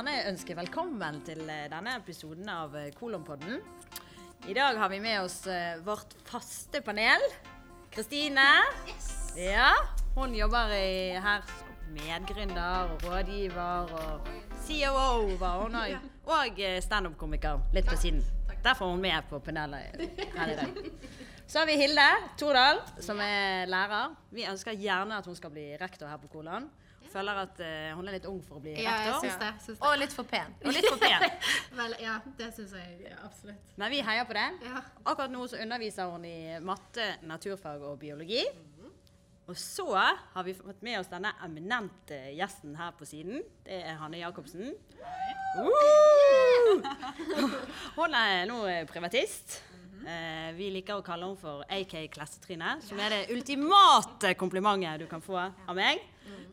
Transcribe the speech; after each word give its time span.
gjerne 0.00 0.30
ønske 0.30 0.54
velkommen 0.56 1.18
til 1.26 1.42
eh, 1.44 1.66
denne 1.68 1.98
episoden 1.98 2.46
av 2.48 2.72
Kolompodden. 2.96 3.58
Kolonpodden. 3.60 4.48
I 4.48 4.54
dag 4.56 4.78
har 4.80 4.88
vi 4.88 5.00
med 5.04 5.18
oss 5.20 5.42
eh, 5.44 5.76
vårt 5.84 6.14
faste 6.24 6.80
panel. 6.80 7.20
Kristine. 7.92 8.46
Ja, 9.36 9.74
hun 10.14 10.32
jobber 10.32 10.72
i, 10.72 11.18
her 11.20 11.44
som 11.44 11.92
medgründer 11.92 12.94
og 12.94 13.04
rådgiver 13.04 13.92
og 13.98 14.30
COO 14.64 15.36
var 15.36 15.66
hun 15.66 15.76
òg. 15.82 16.08
Og 16.32 16.64
eh, 16.64 16.80
standup-komiker 16.80 17.60
litt 17.76 17.90
på 17.90 18.00
siden. 18.00 18.24
Derfor 18.64 18.88
er 18.88 18.96
hun 18.96 19.04
med 19.04 19.28
på 19.28 19.42
panelet 19.44 20.00
her 20.38 20.54
i 20.54 20.56
dag. 20.62 20.80
Så 21.44 21.60
har 21.60 21.68
vi 21.68 21.76
Hilde 21.76 22.08
Tordal, 22.40 22.80
som 23.04 23.20
er 23.20 23.68
lærer. 23.68 24.16
Vi 24.32 24.48
ønsker 24.48 24.80
gjerne 24.80 25.20
at 25.20 25.28
hun 25.28 25.36
skal 25.36 25.52
bli 25.52 25.74
rektor 25.76 26.08
her 26.08 26.22
på 26.24 26.32
Kolon. 26.38 26.70
Føler 27.10 27.40
at 27.42 27.60
uh, 27.62 27.96
hun 27.98 28.08
er 28.08 28.12
litt 28.18 28.26
ung 28.30 28.38
for 28.46 28.60
å 28.60 28.62
bli 28.62 28.76
Ja, 28.78 28.92
rektor. 29.00 29.20
syns 29.24 29.38
det. 29.40 29.50
synes 29.66 29.78
det. 29.80 29.86
Og 29.88 29.96
litt 29.98 30.14
for 30.14 30.24
pen. 30.30 30.52
Og 30.64 30.74
litt 30.76 30.86
for 30.86 31.00
pen. 31.02 31.24
Vel, 31.80 31.92
ja, 32.02 32.16
det 32.38 32.50
syns 32.56 32.72
jeg 32.78 33.14
absolutt. 33.18 33.72
Men 33.80 33.94
vi 33.94 34.02
heier 34.06 34.24
på 34.28 34.36
det. 34.38 34.48
Ja. 34.68 34.78
Akkurat 35.04 35.32
nå 35.34 35.46
så 35.50 35.56
underviser 35.62 36.04
hun 36.12 36.24
i 36.28 36.36
matte, 36.62 37.06
naturfag 37.26 37.82
og 37.82 37.98
biologi. 38.02 38.44
Og 39.50 39.56
så 39.58 39.88
har 39.98 40.44
vi 40.46 40.52
fått 40.54 40.82
med 40.86 41.00
oss 41.00 41.08
denne 41.10 41.32
eminente 41.42 42.20
gjesten 42.38 42.76
her 42.78 42.92
på 42.94 43.04
siden. 43.08 43.42
Det 43.66 43.80
er 43.82 43.98
Hanne 43.98 44.20
Jacobsen. 44.20 44.70
Hun 47.96 48.14
er 48.14 48.46
nå 48.46 48.60
privatist. 48.92 49.58
Eh, 50.00 50.52
vi 50.56 50.70
liker 50.72 51.00
å 51.00 51.04
kalle 51.04 51.26
henne 51.26 51.40
for 51.40 51.64
AK 51.68 51.96
Klassetrine, 52.14 52.76
som 52.84 53.00
er 53.02 53.12
det 53.12 53.20
ultimate 53.34 54.32
komplimentet 54.40 55.02
du 55.02 55.06
kan 55.10 55.22
få 55.24 55.36
av 55.42 55.74
meg. 55.76 56.00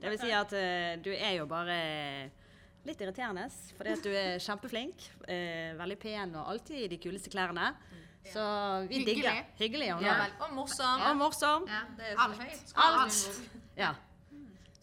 Det 0.01 0.11
vil 0.13 0.19
si 0.21 0.31
at 0.31 0.53
uh, 0.53 1.03
du 1.03 1.11
er 1.13 1.37
jo 1.39 1.45
bare 1.49 1.77
litt 2.87 3.01
irriterende, 3.03 3.47
fordi 3.77 3.93
at 3.97 4.03
du 4.05 4.11
er 4.15 4.39
kjempeflink. 4.47 5.07
uh, 5.27 5.77
veldig 5.79 5.99
pen 5.99 6.35
og 6.35 6.51
alltid 6.53 6.83
i 6.85 6.89
de 6.95 6.99
kuleste 7.03 7.33
klærne. 7.33 7.73
Så 8.27 8.43
vi 8.89 8.99
Hyggelig. 8.99 9.15
digger. 9.15 9.43
Hyggelig. 9.59 9.93
Hun 9.93 10.03
Ja. 10.03 10.15
Og 10.43 10.53
morsom. 10.53 11.01
Og 11.01 11.17
morsom. 11.17 11.67
Ja. 11.71 11.85
Det 11.95 12.09
er 12.11 12.19
alt. 12.19 12.41
Alt. 12.41 12.73
Alt. 12.75 13.41
Ja. 13.77 13.93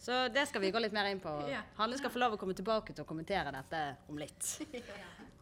Så 0.05 0.27
det 0.29 0.45
skal 0.45 0.61
vi 0.61 0.69
gå 0.69 0.81
litt 0.83 0.93
mer 0.93 1.09
inn 1.09 1.21
på. 1.23 1.33
Hanne 1.79 1.97
skal 1.97 2.11
få 2.13 2.21
lov 2.21 2.35
å 2.35 2.41
komme 2.41 2.53
tilbake 2.57 2.93
til 2.93 3.01
å 3.01 3.09
kommentere 3.09 3.53
dette 3.55 3.85
om 4.11 4.19
litt. 4.21 4.51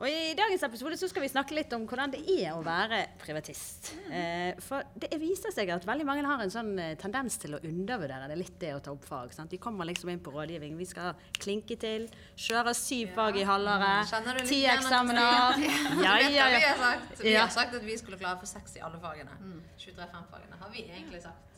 Og 0.02 0.08
I 0.10 0.34
dagens 0.36 0.64
episode 0.66 0.98
så 0.98 1.08
skal 1.08 1.22
vi 1.22 1.30
snakke 1.30 1.54
litt 1.54 1.74
om 1.76 1.84
hvordan 1.88 2.12
det 2.16 2.24
er 2.34 2.56
å 2.56 2.64
være 2.66 2.98
privatist. 3.22 3.92
Eh, 4.10 4.58
for 4.66 4.88
det 5.00 5.12
viser 5.22 5.54
seg 5.54 5.70
at 5.76 5.86
veldig 5.86 6.08
mange 6.08 6.26
har 6.26 6.42
en 6.42 6.52
sånn 6.52 6.72
eh, 6.82 6.96
tendens 7.00 7.38
til 7.40 7.54
å 7.56 7.62
undervurdere 7.62 8.28
det 8.32 8.40
litt 8.40 8.58
det 8.60 8.74
å 8.74 8.82
ta 8.84 8.92
opp 8.96 9.06
fag. 9.06 9.36
Sant? 9.36 9.54
De 9.54 9.62
kommer 9.62 9.88
liksom 9.88 10.10
inn 10.10 10.24
på 10.24 10.34
rådgivning. 10.34 10.74
Vi 10.80 10.90
skal 10.90 11.14
klinke 11.38 11.78
til. 11.80 12.10
Kjøre 12.34 12.74
syv 12.76 13.14
fag 13.20 13.38
i 13.44 13.46
halvåret. 13.48 14.16
Litt 14.42 14.50
Ti 14.50 14.62
eksamener. 14.74 15.62
Ja, 16.04 16.18
ja, 16.20 16.48
ja. 16.58 16.94
vi 17.22 17.36
har 17.38 17.52
sagt 17.54 17.76
at 17.78 17.86
vi 17.86 17.96
skulle 18.00 18.18
klare 18.20 18.42
for 18.42 18.50
seks 18.50 18.80
i 18.80 18.84
alle 18.84 19.00
fagene. 19.04 19.38
23-5-fagene 19.78 20.60
har 20.60 20.74
vi 20.74 20.88
egentlig 20.90 21.22
sagt. 21.24 21.53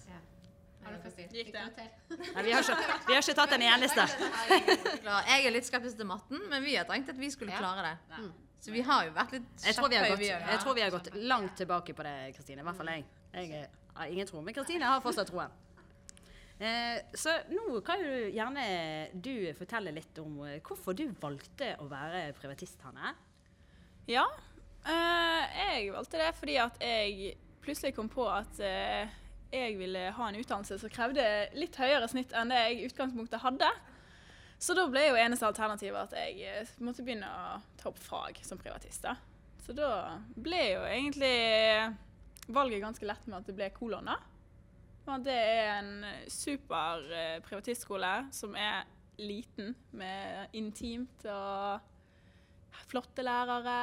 Har? 0.85 0.97
Gikk 1.33 1.51
det? 1.51 1.61
Nei, 2.35 2.43
vi, 2.45 2.51
har 2.53 2.61
ikke, 2.61 2.97
vi 3.07 3.15
har 3.15 3.21
ikke 3.23 3.35
tatt 3.37 3.53
en 3.57 3.63
eneste. 3.65 4.05
Jeg 5.31 5.45
er 5.47 5.53
litt 5.53 5.67
skeptisk 5.67 5.97
til 5.99 6.07
matten, 6.09 6.43
men 6.51 6.63
vi 6.63 6.75
har 6.77 6.87
tenkt 6.89 7.09
at 7.13 7.19
vi 7.19 7.29
skulle 7.33 7.55
klare 7.57 7.87
det. 7.89 8.27
Så 8.65 8.73
vi 8.73 8.81
har 8.85 9.05
jo 9.05 9.13
vært 9.13 9.35
litt 9.35 9.65
Jeg 9.65 9.77
tror 9.77 9.91
vi 9.91 9.97
har 9.99 10.09
gått, 10.09 10.23
jeg 10.25 10.61
tror 10.63 10.73
vi 10.77 10.81
har 10.81 10.93
gått 10.93 11.09
langt 11.29 11.53
tilbake 11.59 11.93
på 11.93 12.05
det, 12.05 12.15
Kristine. 12.37 12.63
I 12.63 12.65
hvert 12.65 12.79
fall 12.79 12.89
jeg. 12.93 13.05
Jeg 13.35 13.67
har 13.97 14.13
ingen 14.13 14.29
tro, 14.29 14.41
men 14.41 14.55
Kristine 14.57 14.89
har 14.89 15.03
fortsatt 15.05 15.29
troen. 15.29 15.53
Eh, 16.55 17.01
så 17.13 17.33
nå 17.51 17.81
kan 17.85 17.99
jo 17.99 18.29
gjerne 18.31 18.63
du 19.13 19.51
fortelle 19.57 19.91
litt 19.91 20.17
om 20.23 20.39
eh, 20.47 20.61
hvorfor 20.63 20.95
du 20.95 21.03
valgte 21.19 21.73
å 21.83 21.89
være 21.91 22.29
privatist, 22.39 22.79
Hanne. 22.87 23.11
Ja, 24.07 24.23
eh, 24.87 25.59
jeg 25.59 25.91
valgte 25.93 26.21
det 26.21 26.31
fordi 26.39 26.55
at 26.63 26.79
jeg 26.79 27.35
plutselig 27.65 27.95
kom 27.97 28.07
på 28.13 28.27
at 28.31 28.61
eh, 28.63 29.11
jeg 29.53 29.75
ville 29.79 30.07
ha 30.17 30.29
en 30.29 30.39
utdannelse 30.39 30.79
som 30.81 30.91
krevde 30.91 31.25
litt 31.55 31.77
høyere 31.79 32.07
snitt 32.11 32.33
enn 32.35 32.51
det 32.51 32.61
jeg 32.63 32.79
i 32.79 32.87
utgangspunktet 32.89 33.43
hadde. 33.43 33.69
Så 34.57 34.75
da 34.77 34.85
ble 34.89 35.03
jo 35.09 35.17
eneste 35.19 35.47
alternativet 35.47 36.07
at 36.07 36.15
jeg 36.17 36.47
eh, 36.47 36.75
måtte 36.83 37.03
begynne 37.05 37.27
å 37.27 37.57
ta 37.79 37.89
opp 37.91 37.99
fag 38.01 38.39
som 38.45 38.59
privatist. 38.59 39.03
da. 39.03 39.15
Så 39.65 39.75
da 39.75 39.89
ble 40.35 40.61
jo 40.75 40.85
egentlig 40.87 41.35
valget 42.47 42.83
ganske 42.83 43.07
lett 43.09 43.27
med 43.27 43.39
at 43.39 43.49
det 43.49 43.57
ble 43.57 43.69
kolon. 43.75 44.07
da. 44.07 44.17
Og 45.05 45.25
det 45.25 45.35
er 45.37 45.71
en 45.75 46.05
super 46.31 47.03
eh, 47.13 47.41
privatistskole 47.45 48.13
som 48.33 48.55
er 48.57 48.87
liten, 49.21 49.75
med 49.95 50.55
intimt 50.57 51.27
og 51.31 51.91
flotte 52.89 53.23
lærere 53.23 53.77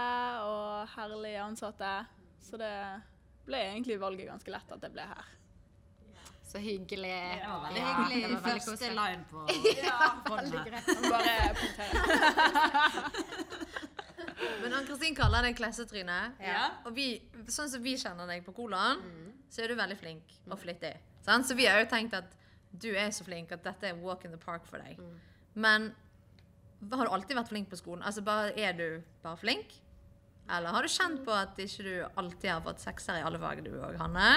og 0.47 0.97
herlige 0.97 1.45
ansatte. 1.45 1.93
Så 2.43 2.59
det 2.61 2.75
ble 3.47 3.61
egentlig 3.71 4.01
valget 4.03 4.29
ganske 4.33 4.53
lett 4.53 4.75
at 4.75 4.85
jeg 4.87 4.95
ble 4.95 5.07
her. 5.13 5.31
Så 6.53 6.61
hyggelig. 6.61 7.13
Ja, 7.41 7.55
veldig 7.65 7.83
hyggelig. 7.87 8.19
Det 8.23 8.35
var 8.35 8.43
veldig 8.45 8.65
koselig. 8.67 8.95
line 8.99 9.25
på 9.31 9.39
Veldig 10.37 10.61
greit. 10.67 10.87
Bare. 11.11 11.35
Men 14.63 14.75
Ann-Kristin 14.77 15.17
kaller 15.17 15.47
deg 15.47 15.57
Klessetryne. 15.59 16.19
Ja. 16.43 16.67
Og 16.87 16.93
vi, 16.97 17.07
sånn 17.53 17.71
som 17.73 17.83
vi 17.85 17.95
kjenner 18.01 18.29
deg 18.29 18.45
på 18.47 18.53
Kolon, 18.57 19.01
så 19.53 19.63
er 19.65 19.73
du 19.73 19.79
veldig 19.79 19.97
flink 20.01 20.35
og 20.51 20.59
flittig. 20.61 20.93
Sant? 21.25 21.47
Så 21.49 21.57
vi 21.59 21.67
har 21.69 21.81
jo 21.83 21.89
tenkt 21.91 22.15
at 22.19 22.35
du 22.73 22.91
er 22.97 23.11
så 23.15 23.25
flink 23.27 23.53
at 23.55 23.65
dette 23.65 23.91
er 23.91 23.99
walk 24.03 24.25
in 24.27 24.33
the 24.35 24.41
park 24.41 24.67
for 24.69 24.83
deg. 24.83 25.01
Men 25.55 25.91
har 26.93 27.07
du 27.07 27.13
alltid 27.15 27.39
vært 27.39 27.53
flink 27.53 27.71
på 27.71 27.79
skolen? 27.79 28.03
Altså 28.05 28.25
bare, 28.27 28.53
Er 28.59 28.73
du 28.77 29.03
bare 29.23 29.39
flink? 29.39 29.73
Eller 30.51 30.75
har 30.75 30.83
du 30.83 30.91
kjent 30.91 31.23
på 31.25 31.33
at 31.37 31.57
ikke 31.63 31.85
du 31.87 31.93
alltid 32.19 32.51
har 32.51 32.63
fått 32.65 32.83
sekser 32.83 33.21
i 33.21 33.25
alle 33.25 33.39
fag, 33.39 33.63
du 33.65 33.71
òg, 33.79 33.97
Hanne? 34.01 34.29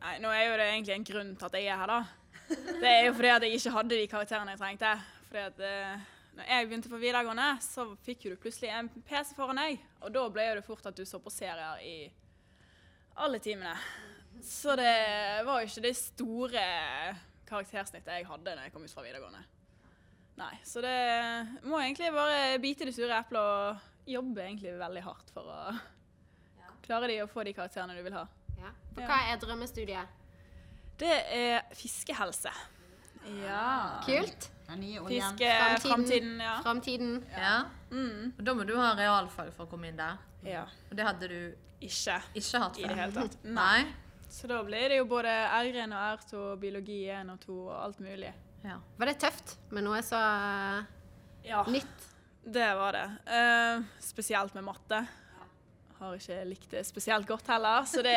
Nei, 0.00 0.14
nå 0.22 0.30
er 0.32 0.46
jo 0.46 0.56
det 0.56 0.66
egentlig 0.70 0.94
en 0.96 1.06
grunn 1.10 1.34
til 1.36 1.48
at 1.50 1.56
jeg 1.58 1.68
er 1.68 1.80
her, 1.80 1.90
da. 1.90 2.56
Det 2.80 2.88
er 2.88 3.02
jo 3.04 3.12
fordi 3.14 3.32
at 3.34 3.44
jeg 3.44 3.58
ikke 3.58 3.72
hadde 3.74 3.98
de 3.98 4.06
karakterene 4.10 4.54
jeg 4.54 4.60
trengte. 4.62 4.92
Fordi 5.28 5.42
at 5.44 5.60
uh, 5.60 6.06
når 6.38 6.48
jeg 6.48 6.68
begynte 6.68 6.92
på 6.92 7.00
videregående, 7.02 7.48
så 7.62 7.84
fikk 8.06 8.24
jo 8.24 8.32
du 8.32 8.40
plutselig 8.40 8.72
en 8.72 8.88
PC 9.06 9.34
foran 9.36 9.60
deg. 9.60 9.82
Og 10.00 10.14
da 10.14 10.24
ble 10.32 10.46
det 10.56 10.64
fort 10.66 10.88
at 10.88 10.96
du 10.96 11.04
så 11.04 11.20
på 11.20 11.32
serier 11.34 11.84
i 11.84 11.94
alle 13.20 13.42
timene. 13.44 13.74
Så 14.46 14.72
det 14.78 14.96
var 15.44 15.60
jo 15.60 15.68
ikke 15.68 15.84
det 15.84 15.94
store 15.98 16.64
karaktersnittet 17.50 18.14
jeg 18.14 18.28
hadde 18.30 18.56
når 18.56 18.66
jeg 18.66 18.74
kom 18.74 18.86
ut 18.86 18.94
fra 18.94 19.04
videregående. 19.04 19.44
Nei, 20.40 20.54
så 20.64 20.80
det 20.80 20.96
må 21.68 21.76
egentlig 21.82 22.08
bare 22.16 22.58
bite 22.62 22.86
i 22.86 22.88
det 22.88 22.96
sure 22.96 23.18
eplet 23.20 23.40
og 23.42 24.08
jobbe 24.08 24.46
egentlig 24.46 24.78
veldig 24.80 25.02
hardt 25.04 25.32
for 25.34 25.50
å 25.52 25.60
klare 26.86 27.10
de 27.10 27.18
å 27.20 27.28
få 27.28 27.44
de 27.44 27.52
karakterene 27.54 27.98
du 27.98 28.06
vil 28.06 28.16
ha. 28.16 28.24
Ja. 28.60 28.72
For 28.94 29.06
hva 29.08 29.18
er 29.32 29.40
drømmestudiet? 29.42 30.16
Det 31.00 31.12
er 31.32 31.62
fiskehelse. 31.74 32.52
Ja. 33.40 34.00
Kult. 34.04 34.50
Fiske, 35.08 35.48
framtiden. 35.82 36.36
Ja. 36.40 36.58
Framtiden. 36.62 37.14
Ja. 37.34 37.54
Mm. 37.90 38.32
Og 38.38 38.44
da 38.46 38.54
må 38.54 38.66
du 38.68 38.76
ha 38.78 38.92
realfag 38.98 39.50
for 39.56 39.66
å 39.66 39.70
komme 39.72 39.90
inn 39.90 39.98
der. 39.98 40.20
ja. 40.46 40.66
Og 40.90 40.96
det 40.96 41.06
hadde 41.06 41.28
du 41.28 41.40
Ikke 41.80 42.18
ikke 42.36 42.58
hatt 42.60 42.78
i 42.78 42.84
det 42.84 42.96
hele 42.98 43.12
tatt. 43.16 43.38
Nei. 43.44 43.86
Så 44.30 44.46
da 44.46 44.60
ble 44.62 44.82
det 44.92 44.98
jo 45.00 45.06
både 45.08 45.30
R1 45.32 45.90
og 45.96 46.20
R2, 46.20 46.42
biologi 46.60 46.98
1 47.10 47.30
og 47.32 47.40
2 47.40 47.54
og 47.64 47.72
alt 47.80 48.00
mulig. 48.04 48.30
Ja. 48.62 48.76
Var 49.00 49.08
det 49.08 49.16
tøft 49.18 49.54
med 49.72 49.86
noe 49.88 50.02
så 50.04 50.20
Ja, 51.42 51.64
nytt? 51.66 52.04
det 52.44 52.68
var 52.76 52.92
det. 52.92 53.06
Uh, 53.26 53.82
spesielt 54.04 54.54
med 54.54 54.64
matte. 54.68 55.00
Har 56.00 56.16
ikke 56.16 56.40
likt 56.48 56.70
det 56.72 56.82
spesielt 56.88 57.28
godt 57.28 57.50
heller, 57.52 57.84
så 57.84 58.00
det 58.04 58.16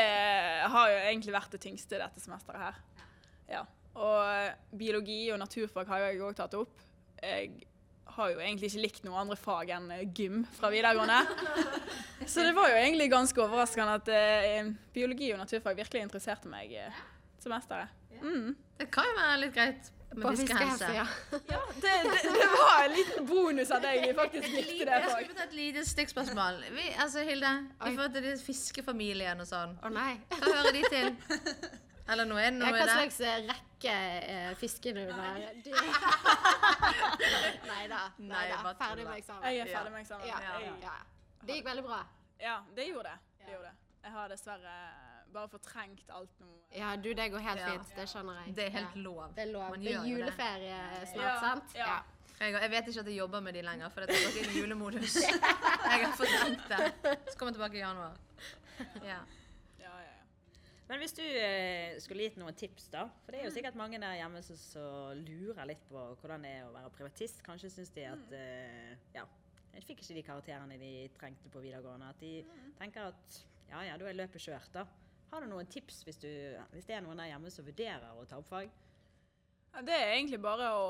har 0.71 0.91
jo 0.91 0.99
egentlig 1.01 1.35
vært 1.35 1.55
det 1.55 1.59
tyngste 1.65 1.99
dette 1.99 2.23
semesteret 2.23 2.63
her. 2.63 2.81
Ja. 3.51 3.63
Og 3.99 4.77
biologi 4.79 5.27
og 5.33 5.41
naturfag 5.41 5.91
har 5.91 6.07
jeg 6.07 6.21
òg 6.23 6.37
tatt 6.37 6.55
opp. 6.57 6.79
Jeg 7.19 7.51
har 8.15 8.31
jo 8.31 8.41
egentlig 8.41 8.69
ikke 8.69 8.83
likt 8.83 9.05
noen 9.07 9.23
andre 9.23 9.37
fag 9.39 9.71
enn 9.73 9.89
eh, 9.93 10.05
gym 10.15 10.43
fra 10.57 10.69
videregående. 10.73 11.19
Så 12.31 12.45
det 12.45 12.53
var 12.55 12.71
jo 12.71 12.77
egentlig 12.79 13.09
ganske 13.11 13.41
overraskende 13.41 13.97
at 13.99 14.11
eh, 14.13 14.71
biologi 14.93 15.31
og 15.33 15.41
naturfag 15.41 15.77
virkelig 15.81 16.05
interesserte 16.05 16.51
meg 16.51 16.73
eh, 16.77 17.01
semesteret. 17.43 17.91
Mm. 18.21 18.53
Det 18.79 18.87
kan 18.93 19.09
jo 19.09 19.17
være 19.17 19.39
litt 19.41 19.55
greit 19.55 19.89
med 20.17 20.25
På 20.25 20.31
fiskehelse. 20.35 20.89
ja. 20.95 21.05
Ja, 21.53 21.59
det, 21.75 21.93
det, 22.13 22.21
det 22.23 22.49
var 22.53 22.83
en 22.85 22.91
liten 22.97 23.27
bonus 23.29 23.71
at 23.71 23.83
jeg 23.89 24.15
faktisk 24.17 24.49
likte 24.53 24.85
det 24.89 24.97
Jeg 24.99 25.09
skulle 25.11 25.37
ta 25.39 25.43
et 25.47 25.55
lite 25.57 25.85
stikkspørsmål. 25.89 26.59
Vi, 26.75 26.85
altså, 27.05 27.23
Hilde, 27.27 27.53
i 27.87 27.95
forhold 27.95 28.13
til 28.17 28.23
de 28.27 28.35
fiskefamilien 28.45 29.41
og 29.43 29.47
sånn, 29.49 29.77
Å 29.83 29.91
nei. 29.93 30.11
hva 30.37 30.51
hører 30.57 30.77
de 30.77 30.83
til? 30.91 31.15
Eller 32.13 32.27
noe, 32.27 32.41
er 32.43 32.51
noe 32.51 32.67
hva 32.67 32.81
i 32.81 32.83
det? 32.83 32.95
slags 32.97 33.19
eh, 33.23 33.45
rekke 33.47 33.93
eh, 34.35 34.49
fisker 34.59 34.97
du 34.97 35.05
med? 35.15 35.45
Du... 35.65 35.71
Nei 37.69 37.85
da. 37.91 38.01
Nei. 38.19 38.43
Ferdig 38.79 39.05
med 39.07 39.15
eksamen. 39.21 39.45
Jeg 39.47 39.63
er 39.63 39.71
ferdig 39.71 39.93
med 39.93 40.01
eksamen. 40.03 40.27
Ja, 40.27 40.41
ja. 40.83 40.97
Det 41.43 41.57
gikk 41.59 41.69
veldig 41.71 41.85
bra. 41.87 42.01
Ja, 42.43 42.57
det 42.75 42.89
gjorde 42.89 43.13
det. 43.13 43.17
det 43.45 43.55
gjorde 43.55 43.71
har 44.23 44.31
dessverre 44.31 44.75
bare 45.33 45.49
fortrengt 45.49 46.09
alt 46.13 46.33
nå. 46.43 46.49
Ja, 46.77 46.95
du, 46.95 47.09
det 47.17 47.29
går 47.33 47.41
helt 47.41 47.61
Ja. 47.63 47.69
fint. 47.73 47.93
Det 47.97 48.05
skjønner 48.09 48.41
jeg. 48.43 48.55
Det 48.57 48.65
er 48.67 48.73
helt 48.79 48.95
ja. 48.97 49.01
lov. 49.05 49.21
Det 49.35 49.45
er 49.47 49.51
lov. 49.53 49.69
Man 49.73 49.85
Det 49.85 49.93
er 49.95 50.09
juleferie 50.09 50.81
snart, 51.09 51.23
Ja, 51.23 51.39
sant? 51.41 51.77
ja. 51.79 51.95
Jeg, 52.39 52.53
jeg 52.59 52.71
vet 52.73 52.87
ikke 52.91 52.99
at 52.99 53.07
jeg 53.07 53.17
jobber 53.17 53.39
med 53.45 53.53
de 53.53 53.61
lenger, 53.63 53.89
for 53.93 54.01
dette 54.03 54.15
er 54.17 54.49
i 54.51 54.59
julemodus. 54.59 55.15
Jeg 55.93 56.05
har 56.05 56.15
fortrengt 56.17 56.63
det. 56.67 57.19
Så 57.29 57.37
kommer 57.37 57.51
jeg 57.53 57.59
tilbake 57.59 57.77
i 57.77 57.79
januar. 57.79 58.17
Ja. 59.05 59.19
Ja, 59.79 59.91
ja, 59.93 59.99
ja. 60.01 60.49
Men 60.89 60.97
hvis 61.03 61.13
du 61.13 61.21
eh, 61.23 61.93
skulle 62.03 62.25
gitt 62.25 62.39
noen 62.41 62.57
tips, 62.57 62.87
da. 62.91 63.05
For 63.23 63.31
det 63.31 63.39
er 63.43 63.45
jo 63.47 63.53
sikkert 63.53 63.77
mange 63.79 63.99
der 64.01 64.17
hjemme 64.17 64.41
som 64.43 64.57
som 64.59 65.21
lurer 65.23 65.69
litt 65.69 65.85
på 65.87 66.01
hvordan 66.19 66.43
det 66.43 66.51
er 66.57 66.65
å 66.67 66.73
være 66.73 66.91
privatist. 66.97 67.43
Kanskje 67.45 67.69
syns 67.77 67.93
de 67.95 68.07
at 68.09 68.35
eh, 68.35 68.97
ja, 69.15 69.23
de 69.75 69.85
fikk 69.85 70.01
ikke 70.03 70.17
de 70.19 70.25
karakterene 70.27 70.79
de 70.81 70.91
trengte 71.19 71.53
på 71.53 71.63
videregående. 71.63 72.09
At 72.09 72.19
de 72.19 72.33
tenker 72.81 73.13
at 73.13 73.39
ja 73.71 73.83
ja, 73.87 73.97
da 73.99 74.09
er 74.09 74.19
løpet 74.19 74.43
kjørt, 74.43 74.69
da. 74.73 74.85
Har 75.33 75.41
du 75.41 75.49
noen 75.49 75.69
tips 75.69 76.03
hvis, 76.05 76.19
du, 76.21 76.29
hvis 76.75 76.85
det 76.85 76.97
er 76.97 77.05
noen 77.05 77.17
der 77.17 77.31
hjemme 77.31 77.51
som 77.53 77.65
vurderer 77.65 78.17
å 78.19 78.25
ta 78.29 78.37
opp 78.37 78.49
fag? 78.51 78.69
Ja, 79.73 79.81
det 79.81 79.95
er 79.97 80.11
egentlig 80.13 80.41
bare 80.43 80.67
å 80.77 80.89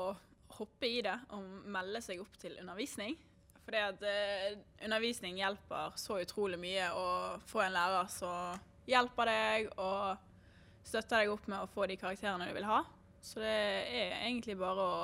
hoppe 0.58 0.90
i 0.90 0.98
det 1.04 1.14
og 1.32 1.46
melde 1.72 2.02
seg 2.04 2.20
opp 2.20 2.36
til 2.40 2.58
undervisning. 2.60 3.16
Fordi 3.64 3.80
at 3.80 4.04
eh, 4.04 4.58
undervisning 4.84 5.38
hjelper 5.40 5.96
så 5.96 6.18
utrolig 6.20 6.58
mye 6.60 6.90
å 6.92 7.06
få 7.48 7.64
en 7.64 7.72
lærer 7.72 8.10
som 8.12 8.60
hjelper 8.84 9.30
deg 9.30 9.70
og 9.80 10.84
støtter 10.84 11.22
deg 11.22 11.32
opp 11.32 11.48
med 11.48 11.64
å 11.64 11.70
få 11.72 11.88
de 11.88 11.96
karakterene 11.96 12.50
du 12.50 12.52
vil 12.58 12.68
ha. 12.68 12.82
Så 13.24 13.40
det 13.40 13.48
er 13.48 14.18
egentlig 14.26 14.58
bare 14.60 14.84
å 14.84 14.98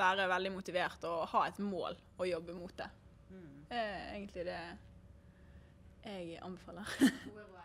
være 0.00 0.30
veldig 0.32 0.54
motivert 0.56 1.04
og 1.06 1.26
ha 1.34 1.44
et 1.50 1.60
mål 1.60 2.00
og 2.16 2.28
jobbe 2.28 2.56
mot 2.56 2.72
det. 2.78 2.88
Det 3.68 3.76
er 3.80 4.14
egentlig 4.14 4.46
det 4.48 4.60
jeg 6.04 6.38
anbefaler. 6.44 6.94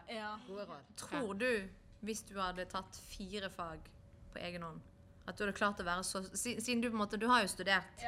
ja. 0.09 0.33
Gode 0.47 0.65
råd. 0.69 0.91
Tror 0.97 1.33
du, 1.39 1.49
hvis 2.05 2.21
du 2.27 2.35
hadde 2.39 2.65
tatt 2.71 2.99
fire 3.09 3.49
fag 3.53 3.89
på 4.33 4.41
egen 4.45 4.63
hånd, 4.63 4.79
at 5.27 5.37
du 5.37 5.43
hadde 5.43 5.57
klart 5.57 5.81
å 5.81 5.85
være 5.85 6.03
så 6.07 6.23
Siden 6.33 6.81
du 6.81 6.87
på 6.89 6.95
en 6.95 7.03
måte 7.03 7.17
Du 7.21 7.27
har 7.29 7.43
jo 7.43 7.49
studert. 7.51 8.01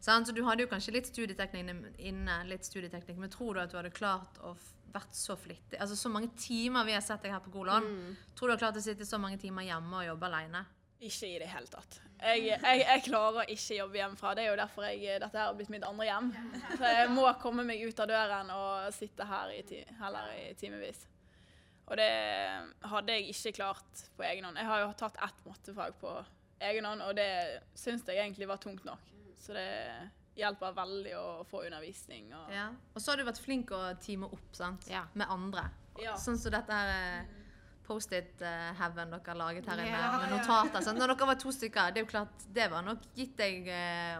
Sant? 0.00 0.26
Så 0.26 0.34
du 0.34 0.40
hadde 0.46 0.64
jo 0.64 0.70
kanskje 0.70 0.94
litt 0.94 1.10
studieteknikk 1.10 1.98
inne, 1.98 2.40
litt 2.46 2.66
studieteknikk, 2.66 3.18
men 3.18 3.30
tror 3.30 3.54
du 3.54 3.62
at 3.62 3.70
du 3.72 3.78
hadde 3.78 3.94
klart 3.94 4.38
å 4.46 4.54
vært 4.92 5.14
så 5.14 5.36
flittig? 5.36 5.78
Altså 5.78 5.96
så 5.98 6.10
mange 6.12 6.30
timer 6.38 6.86
vi 6.88 6.94
har 6.96 7.04
sett 7.04 7.22
deg 7.22 7.34
her 7.34 7.42
på 7.44 7.52
Kolon. 7.54 7.86
Tror 8.34 8.48
du 8.48 8.52
du 8.52 8.54
har 8.56 8.62
klart 8.62 8.78
å 8.80 8.84
sitte 8.84 9.06
så 9.06 9.18
mange 9.20 9.38
timer 9.42 9.66
hjemme 9.66 10.00
og 10.00 10.06
jobbe 10.06 10.30
alene? 10.30 10.64
Ikke 11.00 11.28
i 11.30 11.38
det 11.38 11.46
hele 11.52 11.70
tatt. 11.70 12.00
Jeg, 12.18 12.40
jeg, 12.48 12.80
jeg 12.82 13.02
klarer 13.06 13.46
ikke 13.52 13.76
jobbe 13.78 14.00
hjemmefra. 14.00 14.32
Det 14.34 14.42
er 14.42 14.48
jo 14.50 14.56
derfor 14.58 14.88
jeg, 14.88 15.20
dette 15.22 15.38
her 15.38 15.46
har 15.46 15.54
blitt 15.54 15.70
mitt 15.70 15.84
andre 15.86 16.08
hjem. 16.08 16.32
Så 16.72 16.90
jeg 16.90 17.12
må 17.14 17.26
komme 17.42 17.62
meg 17.68 17.84
ut 17.86 18.00
av 18.02 18.10
døren 18.10 18.50
og 18.50 18.88
sitte 18.96 19.28
her 19.28 19.52
i, 19.54 19.60
ti, 19.68 19.78
heller 20.00 20.32
i 20.34 20.48
timevis. 20.58 21.04
Og 21.88 21.94
det 21.96 22.10
hadde 22.90 23.14
jeg 23.14 23.30
ikke 23.32 23.54
klart 23.60 24.02
på 24.18 24.26
egen 24.26 24.44
hånd. 24.48 24.58
Jeg 24.60 24.68
har 24.68 24.82
jo 24.82 24.90
tatt 24.98 25.22
ett 25.24 25.38
mattefag 25.46 25.94
på 26.02 26.16
egen 26.66 26.84
hånd, 26.90 27.06
og 27.06 27.14
det 27.16 27.30
syns 27.78 28.02
jeg 28.10 28.18
egentlig 28.18 28.50
var 28.50 28.58
tungt 28.60 28.82
nok. 28.84 29.06
Så 29.38 29.54
det 29.54 29.68
hjelper 30.38 30.74
veldig 30.76 31.14
å 31.18 31.26
få 31.48 31.62
undervisning. 31.68 32.32
Og, 32.34 32.50
Ja. 32.52 32.66
Og 32.94 33.00
så 33.00 33.12
har 33.12 33.22
du 33.22 33.28
vært 33.30 33.40
flink 33.42 33.70
å 33.74 33.94
teame 34.02 34.26
opp 34.26 34.58
sant? 34.58 34.90
Ja. 34.90 35.06
med 35.14 35.30
andre. 35.30 35.68
Ja. 36.02 36.18
Sånn 36.18 36.38
som 36.38 36.52
dette 36.54 36.74
her 36.74 37.26
eh, 37.88 37.94
Post-it-heaven 37.94 39.10
dere 39.16 39.34
laget 39.38 39.66
her 39.66 39.80
inne, 39.80 39.88
Ja, 39.96 40.18
med 40.20 40.30
notater. 40.36 40.80
Sant? 40.84 40.98
Når 41.00 41.14
dere 41.14 41.26
var 41.30 41.38
to 41.40 41.52
stykker, 41.54 41.92
det 41.94 42.02
er 42.02 42.04
jo 42.06 42.10
klart, 42.10 42.46
det 42.54 42.68
var 42.70 42.82
nok 42.86 43.04
gitt 43.16 43.36
deg 43.40 43.68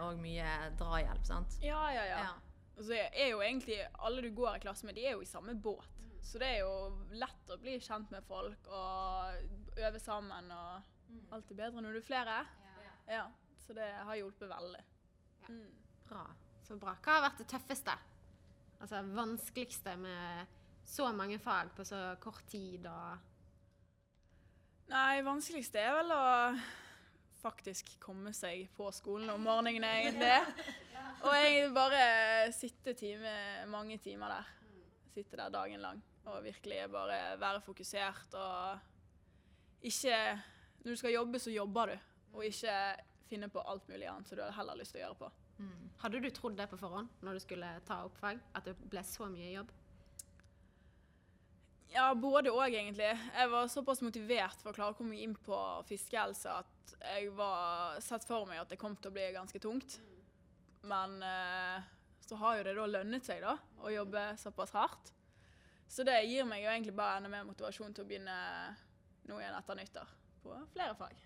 òg 0.05 0.17
mye 0.21 0.53
drahjelp, 0.79 1.25
sant? 1.27 1.57
ja, 1.61 1.81
ja, 1.93 2.05
ja. 2.09 2.19
Ja. 2.25 2.33
Og 2.79 2.85
så 2.87 2.95
er 2.95 3.29
jo 3.33 3.41
egentlig 3.43 3.75
alle 3.99 4.21
du 4.23 4.29
går 4.31 4.55
i 4.55 4.59
klasse 4.63 4.85
med, 4.87 4.95
de 4.95 5.03
er 5.05 5.17
jo 5.17 5.21
i 5.21 5.27
samme 5.27 5.53
båt. 5.55 5.85
Så 6.23 6.39
det 6.39 6.47
er 6.47 6.59
jo 6.61 6.93
lett 7.11 7.51
å 7.51 7.57
bli 7.59 7.77
kjent 7.79 8.11
med 8.11 8.23
folk 8.27 8.67
og 8.71 9.79
øve 9.79 9.99
sammen 9.99 10.51
og 10.51 11.33
alt 11.35 11.51
er 11.51 11.57
bedre 11.59 11.81
når 11.83 11.97
du 11.97 11.99
er 11.99 12.05
flere. 12.05 12.37
Ja, 13.09 13.25
så 13.65 13.73
det 13.75 13.87
har 14.05 14.15
hjulpet 14.15 14.49
veldig. 14.51 14.83
Bra. 16.09 16.23
Så 16.63 16.77
bra. 16.79 16.93
Hva 17.03 17.17
har 17.17 17.25
vært 17.29 17.41
det 17.41 17.47
tøffeste? 17.51 17.95
Altså 18.79 19.01
vanskeligste 19.15 19.95
med 19.99 20.55
så 20.87 21.09
mange 21.11 21.39
fag 21.41 21.71
på 21.75 21.83
så 21.85 22.15
kort 22.23 22.45
tid 22.51 22.85
og 22.87 23.17
Nei, 24.89 25.21
vanskeligste 25.21 25.81
er 25.83 25.95
vel 25.99 26.11
å 26.15 26.23
faktisk 27.43 27.91
komme 28.01 28.31
seg 28.35 28.67
på 28.75 28.87
skolen 28.95 29.29
om 29.31 29.43
morgenen, 29.45 29.85
egentlig. 29.85 30.31
Og 31.19 31.33
egentlig 31.35 31.73
bare 31.75 32.05
sitte 32.55 32.95
time, 32.97 33.33
mange 33.69 33.99
timer 34.01 34.33
der. 34.33 34.49
Sitte 35.13 35.37
der 35.37 35.51
dagen 35.53 35.83
lang 35.83 36.01
og 36.29 36.43
virkelig 36.45 36.83
bare 36.93 37.19
være 37.41 37.61
fokusert 37.65 38.35
og 38.37 38.87
ikke 39.81 40.17
Når 40.83 40.91
du 40.91 40.95
skal 40.99 41.11
jobbe, 41.11 41.39
så 41.39 41.51
jobber 41.51 41.89
du, 41.91 41.95
og 42.33 42.45
ikke 42.45 42.73
finne 43.27 43.49
på 43.51 43.59
alt 43.67 43.87
mulig 43.89 44.07
annet 44.07 44.27
som 44.29 44.37
du 44.37 44.43
har 44.43 44.53
heller 44.55 44.77
lyst 44.79 44.93
til 44.95 45.01
å 45.01 45.05
gjøre 45.05 45.17
på. 45.19 45.29
Hadde 45.99 46.21
du 46.23 46.29
trodd 46.31 46.55
det 46.57 46.69
på 46.71 46.77
forhånd 46.79 47.09
når 47.21 47.35
du 47.35 47.39
skulle 47.43 47.71
ta 47.87 47.97
opp 48.05 48.15
fag? 48.17 48.39
At 48.55 48.65
det 48.65 48.77
ble 48.89 49.03
så 49.03 49.27
mye 49.27 49.51
jobb? 49.57 49.71
Ja, 51.89 52.11
både 52.15 52.51
òg, 52.53 52.69
egentlig. 52.69 53.09
Jeg 53.33 53.49
var 53.49 53.69
såpass 53.71 54.01
motivert 54.05 54.61
for 54.61 54.71
å 54.71 54.75
klare 54.77 54.93
å 54.93 54.97
komme 54.97 55.17
inn 55.17 55.33
på 55.45 55.57
fiskehelse 55.89 56.51
at 56.61 56.93
jeg 56.99 57.31
var 57.37 57.97
sett 58.03 58.25
for 58.27 58.45
meg 58.49 58.61
at 58.61 58.69
det 58.69 58.77
kom 58.81 58.95
til 58.97 59.09
å 59.09 59.15
bli 59.15 59.29
ganske 59.33 59.61
tungt. 59.63 59.97
Men 60.89 61.17
eh, 61.25 61.87
så 62.27 62.37
har 62.43 62.59
jo 62.59 62.67
det 62.67 62.75
da 62.77 62.85
lønnet 62.93 63.25
seg, 63.25 63.41
da, 63.41 63.55
å 63.81 63.93
jobbe 63.93 64.25
såpass 64.37 64.75
hardt. 64.77 65.13
Så 65.89 66.05
det 66.05 66.19
gir 66.29 66.45
meg 66.45 66.61
jo 66.61 66.69
egentlig 66.69 66.93
bare 66.97 67.17
enda 67.17 67.31
mer 67.33 67.47
motivasjon 67.47 67.95
til 67.97 68.05
å 68.05 68.09
begynne 68.11 68.35
nå 69.29 69.39
igjen 69.41 69.57
etter 69.57 69.79
nyttår 69.79 70.13
på 70.43 70.59
flere 70.75 70.93
fag. 70.99 71.25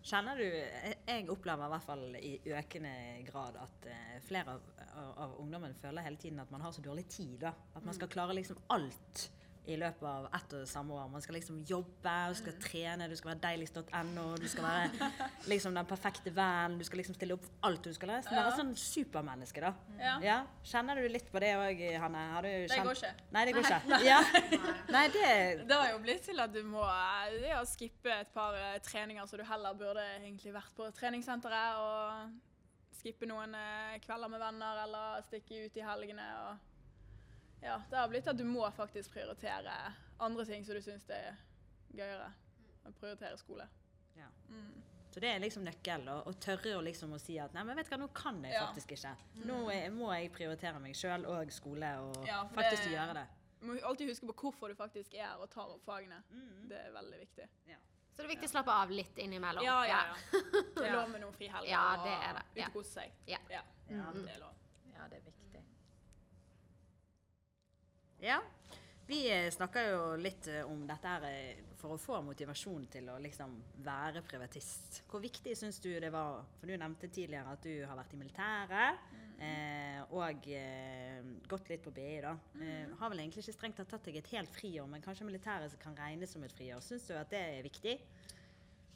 Kjenner 0.00 0.38
du 0.40 0.46
Jeg 0.46 1.26
opplever 1.28 1.66
i 1.66 1.72
hvert 1.74 1.84
fall 1.84 2.04
i 2.16 2.32
økende 2.56 2.92
grad 3.26 3.58
at 3.60 3.88
eh, 3.90 4.14
flere 4.24 4.54
av, 4.56 4.70
av, 4.94 5.10
av 5.26 5.34
ungdommen 5.42 5.76
føler 5.76 6.06
hele 6.06 6.20
tiden 6.20 6.40
at 6.40 6.52
man 6.52 6.64
har 6.64 6.72
så 6.72 6.84
dårlig 6.84 7.04
tid. 7.12 7.36
da. 7.42 7.52
At 7.76 7.84
man 7.84 7.96
skal 7.96 8.08
klare 8.12 8.36
liksom 8.38 8.60
alt 8.72 9.26
i 9.68 9.76
løpet 9.78 10.06
av 10.08 10.26
ett 10.34 10.54
og 10.56 10.68
samme 10.68 10.94
år. 10.96 11.08
Man 11.12 11.22
skal 11.22 11.36
liksom 11.36 11.60
jobbe, 11.68 12.14
du 12.30 12.36
skal 12.38 12.56
trene, 12.62 13.08
du 13.10 13.14
skal 13.18 13.32
være 13.32 13.42
deiligst.no, 13.44 14.24
du 14.40 14.46
skal 14.48 14.66
være 14.66 15.10
liksom 15.52 15.76
den 15.76 15.88
perfekte 15.88 16.32
vennen, 16.34 16.78
du 16.80 16.86
skal 16.88 17.02
liksom 17.02 17.16
stille 17.18 17.36
opp 17.36 17.44
for 17.44 17.68
alt. 17.68 17.84
Du 17.84 17.94
skal 17.94 18.12
lese. 18.14 18.32
være, 18.32 18.46
ja. 18.48 18.56
sånn 18.56 18.72
supermenneske, 18.80 19.64
da. 19.64 19.72
Ja. 20.24 20.38
Kjenner 20.66 21.00
du 21.00 21.08
litt 21.12 21.30
på 21.32 21.42
det 21.42 21.52
òg, 21.60 21.82
Hanne? 22.04 22.24
Har 22.34 22.48
du 22.48 22.52
Det 22.72 22.80
går 22.88 23.00
ikke. 23.02 23.12
Nei, 23.36 23.44
det 23.48 23.56
går 23.56 23.68
ikke. 23.68 24.00
Ja. 24.10 24.20
Nei, 24.96 25.06
det 25.14 25.26
Det 25.68 25.76
har 25.76 25.90
jo 25.92 26.00
blitt 26.02 26.24
til 26.26 26.40
at 26.42 26.54
du 26.54 26.62
må 26.66 26.86
ja, 27.44 27.60
skippe 27.68 28.12
et 28.22 28.32
par 28.34 28.56
eh, 28.56 28.78
treninger, 28.84 29.26
så 29.28 29.38
du 29.38 29.44
heller 29.46 29.76
burde 29.76 30.04
egentlig 30.16 30.54
vært 30.56 30.72
på 30.76 30.88
treningssenteret 30.96 31.84
og 31.84 32.96
skippe 33.00 33.28
noen 33.28 33.54
eh, 33.56 34.00
kvelder 34.04 34.32
med 34.32 34.42
venner 34.42 34.82
eller 34.86 35.22
stikke 35.28 35.66
ut 35.66 35.78
i 35.78 35.84
helgene. 35.84 36.26
og 36.48 36.69
ja, 37.62 37.82
Det 37.90 37.96
har 37.98 38.08
blitt 38.08 38.26
at 38.28 38.36
du 38.36 38.44
må 38.44 38.64
faktisk 38.76 39.12
prioritere 39.12 39.72
andre 40.20 40.44
ting 40.44 40.64
som 40.64 40.74
du 40.74 40.80
syns 40.84 41.08
er 41.10 41.36
gøyere. 41.96 42.30
Å 42.86 42.92
prioritere 43.00 43.36
skole. 43.38 43.66
Ja. 44.16 44.28
Så 45.10 45.20
det 45.20 45.28
er 45.34 45.40
liksom 45.42 45.64
nøkkel, 45.66 46.04
Å, 46.08 46.20
å 46.26 46.32
tørre 46.38 46.76
å 46.78 46.82
liksom 46.86 47.12
å 47.12 47.18
si 47.20 47.36
at 47.42 47.52
nei, 47.52 47.64
men 47.66 47.76
vet 47.76 47.88
du 47.88 47.90
hva, 47.96 47.98
nå 48.04 48.08
kan 48.14 48.42
jeg 48.44 48.52
Ja. 48.54 48.66
faktisk 48.68 48.92
ikke. 48.96 49.16
Nå 49.44 49.70
jeg, 49.72 49.90
må 49.92 50.12
jeg 50.14 50.30
prioritere 50.32 50.78
meg 50.80 50.94
sjøl 50.94 51.26
og 51.26 51.50
skole 51.52 51.90
og 51.98 52.26
Ja, 52.26 52.44
faktisk 52.54 52.84
det- 52.84 52.92
gjøre 52.94 53.14
det. 53.14 53.26
Du 53.60 53.66
må 53.66 53.80
alltid 53.84 54.08
huske 54.08 54.26
på 54.26 54.32
hvorfor 54.34 54.68
du 54.68 54.74
faktisk 54.74 55.14
er 55.14 55.26
her 55.26 55.36
og 55.42 55.50
tar 55.50 55.68
opp 55.68 55.82
fagene. 55.84 56.22
Det 56.68 56.78
er 56.78 56.92
veldig 56.92 57.18
viktig. 57.20 57.48
Så 58.12 58.16
det 58.16 58.24
er 58.24 58.28
viktig 58.36 58.48
å 58.48 58.52
slappe 58.52 58.68
av 58.72 58.90
litt 58.90 59.16
innimellom. 59.18 59.62
Ja, 59.64 59.84
ja, 59.84 60.00
ja. 60.06 60.40
Det 60.76 60.86
er 60.86 60.92
lov 60.96 61.10
med 61.10 61.20
noen 61.22 61.32
frihelger 61.34 61.68
Ja, 61.68 61.82
og 61.98 62.04
det 62.04 62.12
er 62.28 62.32
det. 62.54 62.66
og 62.66 62.72
kose 62.72 62.92
seg. 62.92 63.12
Ja. 63.26 63.38
Ja, 63.50 63.62
det 63.88 64.28
er 64.34 64.38
lov. 64.40 64.54
Ja, 64.94 65.08
det 65.08 65.18
er. 65.26 65.29
Ja. 68.20 68.40
Vi 69.10 69.24
eh, 69.32 69.50
snakker 69.50 69.88
jo 69.90 70.02
litt 70.20 70.46
eh, 70.46 70.62
om 70.68 70.84
dette 70.86 71.08
her 71.10 71.24
eh, 71.26 71.62
for 71.80 71.96
å 71.96 71.98
få 71.98 72.20
motivasjon 72.22 72.84
til 72.92 73.08
å 73.10 73.16
liksom 73.18 73.56
være 73.82 74.22
privatist. 74.22 75.00
Hvor 75.10 75.22
viktig 75.24 75.56
syns 75.58 75.80
du 75.82 75.88
det 75.98 76.12
var 76.14 76.44
For 76.60 76.70
du 76.70 76.76
nevnte 76.76 77.08
tidligere 77.08 77.56
at 77.56 77.64
du 77.64 77.72
har 77.88 77.98
vært 77.98 78.14
i 78.14 78.20
militæret. 78.20 79.08
Eh, 79.40 80.02
og 80.12 80.46
eh, 80.52 81.24
gått 81.48 81.72
litt 81.72 81.82
på 81.82 81.94
BI, 81.96 82.20
da. 82.22 82.34
Eh, 82.60 82.92
har 83.00 83.10
vel 83.10 83.24
egentlig 83.24 83.42
ikke 83.46 83.56
strengt 83.56 83.80
tatt 83.80 84.04
deg 84.04 84.20
et 84.20 84.32
helt 84.34 84.52
friår, 84.52 84.86
men 84.90 85.02
kanskje 85.02 85.26
militæret 85.26 85.74
kan 85.80 85.96
regnes 85.96 86.36
som 86.36 86.44
et 86.44 86.54
friår. 86.54 86.84
Syns 86.84 87.08
du 87.08 87.14
at 87.16 87.32
det 87.32 87.40
er 87.40 87.64
viktig? 87.64 87.96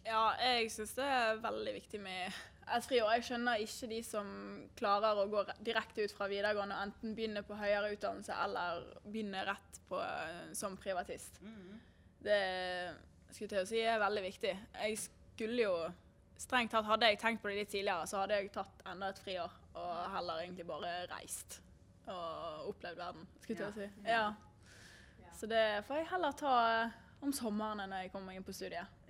Ja, 0.04 0.34
jeg 0.36 0.68
syns 0.70 0.92
det 0.98 1.06
er 1.08 1.40
veldig 1.40 1.72
viktig 1.78 2.02
med 2.04 2.42
et 2.64 2.86
friår. 2.86 3.10
Jeg 3.16 3.26
skjønner 3.28 3.64
ikke 3.64 3.88
de 3.90 3.98
som 4.06 4.28
klarer 4.78 5.20
å 5.20 5.26
gå 5.32 5.42
direkte 5.66 6.06
ut 6.06 6.14
fra 6.16 6.28
videregående 6.30 6.76
og 6.76 6.86
enten 6.88 7.16
begynne 7.16 7.42
på 7.46 7.58
høyere 7.58 7.92
utdannelse 7.96 8.36
eller 8.44 8.86
begynne 9.04 9.44
rett 9.48 9.80
på, 9.88 10.00
eh, 10.00 10.52
som 10.56 10.76
privatist. 10.80 11.40
Det 12.24 12.40
skulle 13.30 13.50
til 13.50 13.62
å 13.62 13.68
si 13.68 13.82
er 13.82 14.00
veldig 14.00 14.24
viktig. 14.30 14.56
Jeg 14.80 14.98
skulle 15.04 15.62
jo 15.62 15.76
Strengt 16.34 16.72
tatt 16.74 16.84
hadde 16.84 17.06
jeg 17.06 17.18
tenkt 17.22 17.40
på 17.44 17.48
det 17.48 17.60
litt 17.60 17.70
tidligere, 17.70 18.08
så 18.10 18.18
hadde 18.18 18.34
jeg 18.34 18.48
tatt 18.52 18.80
enda 18.90 19.12
et 19.12 19.20
friår 19.22 19.52
og 19.78 20.10
heller 20.16 20.40
egentlig 20.42 20.66
bare 20.66 21.06
reist 21.06 21.60
og 22.10 22.72
opplevd 22.72 22.98
verden, 22.98 23.28
skulle 23.40 23.54
jeg 23.54 23.76
til 23.76 23.84
å 23.84 23.86
si. 23.86 24.10
Ja. 24.10 24.34
Så 25.38 25.46
det 25.46 25.84
får 25.86 26.00
jeg 26.00 26.08
heller 26.10 26.32
ta 26.32 26.56
om 27.22 27.32
sommeren 27.32 27.84
når 27.86 28.02
jeg 28.02 28.12
kommer 28.12 28.34
inn 28.34 28.44
på 28.44 28.52
studiet. 28.52 29.03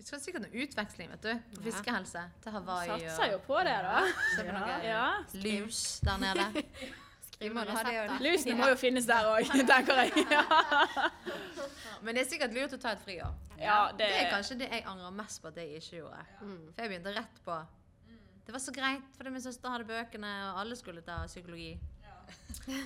Vi 0.00 0.06
skal 0.06 0.20
sikkert 0.22 0.46
ha 0.48 0.62
utveksling, 0.64 1.10
vet 1.12 1.22
du. 1.26 1.56
På 1.58 1.62
fiskehelse. 1.66 2.20
Til 2.40 2.54
Hawaii 2.54 2.86
Satser 2.88 3.32
jo 3.34 3.38
på 3.44 3.58
det, 3.66 3.74
da. 3.84 3.98
Se 4.36 4.44
på 4.46 4.52
noe 4.54 4.76
Ja. 4.86 5.02
lus 5.44 5.80
der 6.06 6.16
nede. 6.22 6.46
Det. 7.40 7.48
Lusene 8.20 8.54
må 8.58 8.66
jo 8.68 8.74
finnes 8.76 9.06
der 9.08 9.24
òg, 9.30 9.46
tenker 9.48 10.00
jeg. 10.02 10.24
Ja, 10.36 10.42
Men 12.02 12.14
det 12.14 12.26
er 12.26 12.28
sikkert 12.28 12.52
lurt 12.52 12.74
å 12.76 12.78
ta 12.80 12.92
et 12.92 13.00
friår. 13.00 13.32
ja 13.60 13.78
Det 13.96 14.08
er 14.08 14.28
kanskje 14.32 14.58
det 14.60 14.68
jeg 14.72 14.84
angrer 14.88 15.14
mest 15.16 15.40
på 15.40 15.48
at 15.48 15.56
jeg 15.56 15.78
ikke 15.80 15.96
gjorde. 16.02 16.20
Mm. 16.42 16.58
For 16.74 16.82
jeg 16.84 16.90
begynte 16.92 17.14
rett 17.16 17.40
på 17.44 17.56
Det 18.46 18.52
var 18.56 18.60
så 18.60 18.72
greit, 18.76 19.08
fordi 19.16 19.30
min 19.36 19.44
søster 19.44 19.72
hadde 19.72 19.88
bøkene, 19.88 20.32
og 20.50 20.60
alle 20.60 20.76
skulle 20.76 21.00
ta 21.04 21.22
psykologi. 21.26 21.78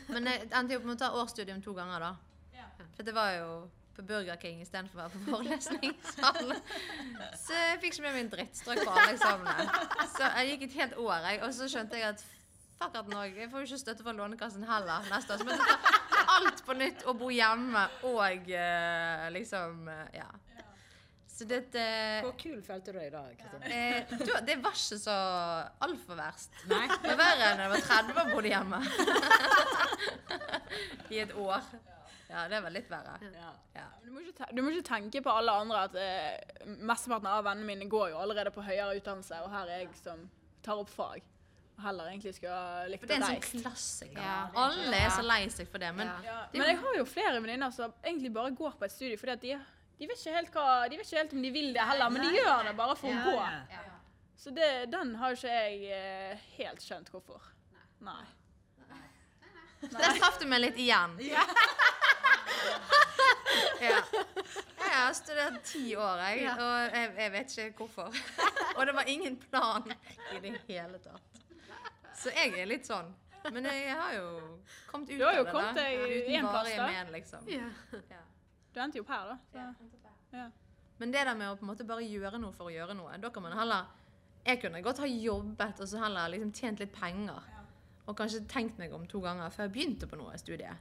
Men 0.09 0.27
jeg 0.31 0.49
endte 0.53 0.75
jo 0.75 0.83
på 0.85 0.87
med 0.93 0.97
å 0.99 1.03
ta 1.03 1.11
årsstudium 1.19 1.63
to 1.63 1.75
ganger, 1.75 1.99
da. 2.09 2.13
For 2.95 3.03
det 3.07 3.15
var 3.15 3.33
jo 3.39 3.51
på 3.97 4.05
Burger 4.09 4.39
King 4.43 4.63
istedenfor 4.65 5.01
å 5.01 5.03
være 5.05 5.15
på 5.17 5.25
forelesningssalen. 5.31 6.63
Så 7.41 7.59
jeg 7.59 7.81
fikk 7.83 7.97
ikke 7.97 8.07
med 8.07 8.17
meg 8.17 8.23
en 8.25 8.33
drittstrøk 8.37 8.85
på 8.85 8.95
alle 8.95 9.17
eksamene. 9.17 9.69
Så 10.15 10.31
jeg 10.39 10.53
gikk 10.53 10.67
et 10.69 10.79
helt 10.83 10.97
år, 11.05 11.29
jeg, 11.31 11.43
og 11.47 11.55
så 11.57 11.69
skjønte 11.71 12.01
jeg 12.01 12.15
at 12.15 12.25
fuck 12.79 12.97
at 12.99 13.11
Norge, 13.11 13.39
jeg 13.41 13.51
får 13.53 13.63
jo 13.63 13.71
ikke 13.71 13.83
støtte 13.85 14.07
fra 14.07 14.15
Lånekassen 14.17 14.65
heller 14.69 15.07
neste 15.11 15.37
år. 15.37 15.43
Så 15.43 15.47
jeg 15.51 15.61
ta 16.15 16.25
alt 16.39 16.65
på 16.67 16.77
nytt 16.79 17.05
og 17.09 17.21
bo 17.21 17.31
hjemme 17.33 17.85
og 18.11 18.51
eh, 18.51 19.29
liksom 19.35 19.87
eh, 19.93 20.09
Ja. 20.21 20.31
Så 21.35 21.49
dette 21.51 21.81
Hvor 22.23 22.37
kul 22.39 22.61
følte 22.63 22.93
du 22.95 22.99
deg 23.01 23.09
da, 23.11 23.25
dag 23.27 23.65
Eh, 23.67 24.13
du, 24.21 24.31
det 24.47 24.55
var 24.63 24.77
ikke 24.77 24.99
så 25.03 25.15
altfor 25.83 26.15
verst. 26.15 26.55
Nei. 26.71 26.85
Det 26.93 27.11
var 27.11 27.19
verre 27.19 27.49
enn 27.49 27.59
da 27.59 27.67
jeg 27.67 27.73
var 27.73 27.83
30 27.89 28.21
og 28.23 28.31
bodde 28.37 28.53
hjemme. 28.53 28.79
I 31.15 31.25
et 31.25 31.35
år. 31.35 31.67
Ja, 32.35 32.49
det 32.51 32.61
var 32.65 32.73
litt 32.75 32.89
verre. 32.91 33.15
Ja. 33.23 33.51
Ja. 33.77 33.85
Du 34.03 34.11
må, 34.11 34.23
ikke, 34.25 34.49
du 34.51 34.63
må 34.65 34.73
ikke 34.75 34.89
tenke 34.89 35.23
på 35.23 35.31
alle 35.31 35.53
andre 35.55 35.85
at 35.87 35.99
eh, 36.01 36.65
mesteparten 36.83 37.29
av 37.31 37.45
vennene 37.47 37.69
mine 37.69 37.87
går 37.91 38.11
jo 38.11 38.19
allerede 38.25 38.51
på 38.55 38.65
høyere 38.67 38.97
utdannelse, 38.99 39.39
og 39.45 39.53
her 39.55 39.71
er 39.71 39.85
jeg 39.85 39.93
som 40.01 40.25
tar 40.65 40.83
opp 40.83 40.91
fag. 40.91 41.23
Og 41.75 41.83
heller 41.83 42.11
egentlig 42.11 42.35
skulle 42.37 42.55
ha 42.55 42.83
likt 42.91 43.03
For 43.03 43.11
det 43.11 43.17
er 43.17 43.23
en 43.23 43.41
sånn 43.43 43.63
klassiker. 43.63 44.19
Ja. 44.19 44.35
Alle 44.65 44.99
er 44.99 45.15
så 45.15 45.25
lei 45.27 45.41
seg 45.51 45.71
for 45.71 45.83
det. 45.83 45.91
Men 45.95 46.11
Ja. 46.11 46.19
Ja. 46.27 46.37
Men 46.53 46.69
jeg 46.71 46.83
har 46.83 46.99
jo 47.01 47.07
flere 47.09 47.41
venninner 47.41 47.75
som 47.75 47.95
egentlig 48.03 48.31
bare 48.35 48.55
går 48.55 48.77
på 48.79 48.87
et 48.87 48.95
studie 48.95 49.19
fordi 49.19 49.35
at 49.35 49.43
de, 49.43 49.57
de, 49.99 50.07
vet 50.11 50.21
ikke 50.21 50.37
helt 50.39 50.55
hva, 50.55 50.69
de 50.91 51.01
vet 51.01 51.09
ikke 51.09 51.23
helt 51.23 51.35
om 51.39 51.43
de 51.43 51.51
vil 51.55 51.75
det 51.75 51.89
heller, 51.91 52.15
men 52.15 52.27
de 52.27 52.39
gjør 52.39 52.71
det 52.71 52.77
bare 52.79 52.97
for 52.99 53.11
å 53.11 53.27
gå. 53.27 53.83
Så 54.45 54.53
det, 54.55 54.71
den 54.93 55.15
har 55.17 55.33
jo 55.33 55.39
ikke 55.39 55.59
jeg 55.59 55.99
eh, 55.99 56.49
helt 56.59 56.83
skjønt 56.83 57.11
hvorfor. 57.11 57.43
Nei. 58.05 58.25
der 59.85 60.19
traff 60.19 60.39
du 60.41 60.47
meg 60.51 60.67
litt 60.67 60.81
igjen. 60.81 61.19
Ja. 63.81 63.99
Jeg 64.79 64.93
har 65.01 65.13
studert 65.17 65.61
ti 65.67 65.97
år, 65.97 66.21
jeg, 66.29 66.49
og 66.55 66.95
jeg, 66.95 67.11
jeg 67.19 67.33
vet 67.33 67.55
ikke 67.59 67.85
hvorfor. 67.85 68.15
Og 68.77 68.87
det 68.87 68.95
var 68.95 69.11
ingen 69.11 69.37
plan 69.37 69.93
i 70.35 70.41
det 70.43 70.55
hele 70.69 70.99
tatt. 71.03 71.41
Så 72.19 72.33
jeg 72.35 72.55
er 72.59 72.69
litt 72.71 72.87
sånn. 72.89 73.11
Men 73.53 73.67
jeg 73.69 73.93
har 73.93 74.15
jo 74.17 74.29
kommet 74.89 75.11
ut 75.11 75.19
Du 75.19 75.25
har 75.27 75.37
jo 75.37 75.43
av 75.43 75.49
det 75.49 75.53
kommet 75.53 75.77
deg 75.77 76.05
uten 76.05 76.37
en 76.39 76.47
plass, 76.49 76.71
da. 76.79 77.03
liksom. 77.13 77.51
Ja. 77.53 78.21
Du 78.73 78.81
endte 78.81 78.99
jo 78.99 79.05
opp 79.05 79.13
her, 79.13 79.35
da. 79.35 79.39
Så. 79.53 80.05
Ja. 80.35 80.47
Men 80.99 81.13
det 81.13 81.25
der 81.27 81.37
med 81.37 81.51
å 81.51 81.59
på 81.59 81.67
en 81.67 81.73
måte 81.73 81.87
bare 81.87 82.07
gjøre 82.07 82.41
noe 82.41 82.55
for 82.57 82.71
å 82.71 82.75
gjøre 82.75 82.97
noe, 82.97 83.19
da 83.21 83.31
kan 83.35 83.45
man 83.45 83.57
heller 83.59 83.91
Jeg 84.45 84.61
kunne 84.61 84.83
godt 84.85 85.01
ha 85.01 85.07
jobbet 85.09 85.79
og 85.81 85.89
så 85.89 86.01
heller 86.03 86.29
liksom 86.33 86.53
tjent 86.53 86.81
litt 86.83 86.93
penger. 86.93 87.51
Og 88.05 88.17
kanskje 88.19 88.43
tenkt 88.49 88.79
meg 88.79 88.93
om 88.93 89.07
to 89.09 89.21
ganger 89.25 89.53
før 89.53 89.65
jeg 89.65 89.73
begynte 89.73 90.09
på 90.09 90.19
noe 90.21 90.37
studie. 90.41 90.73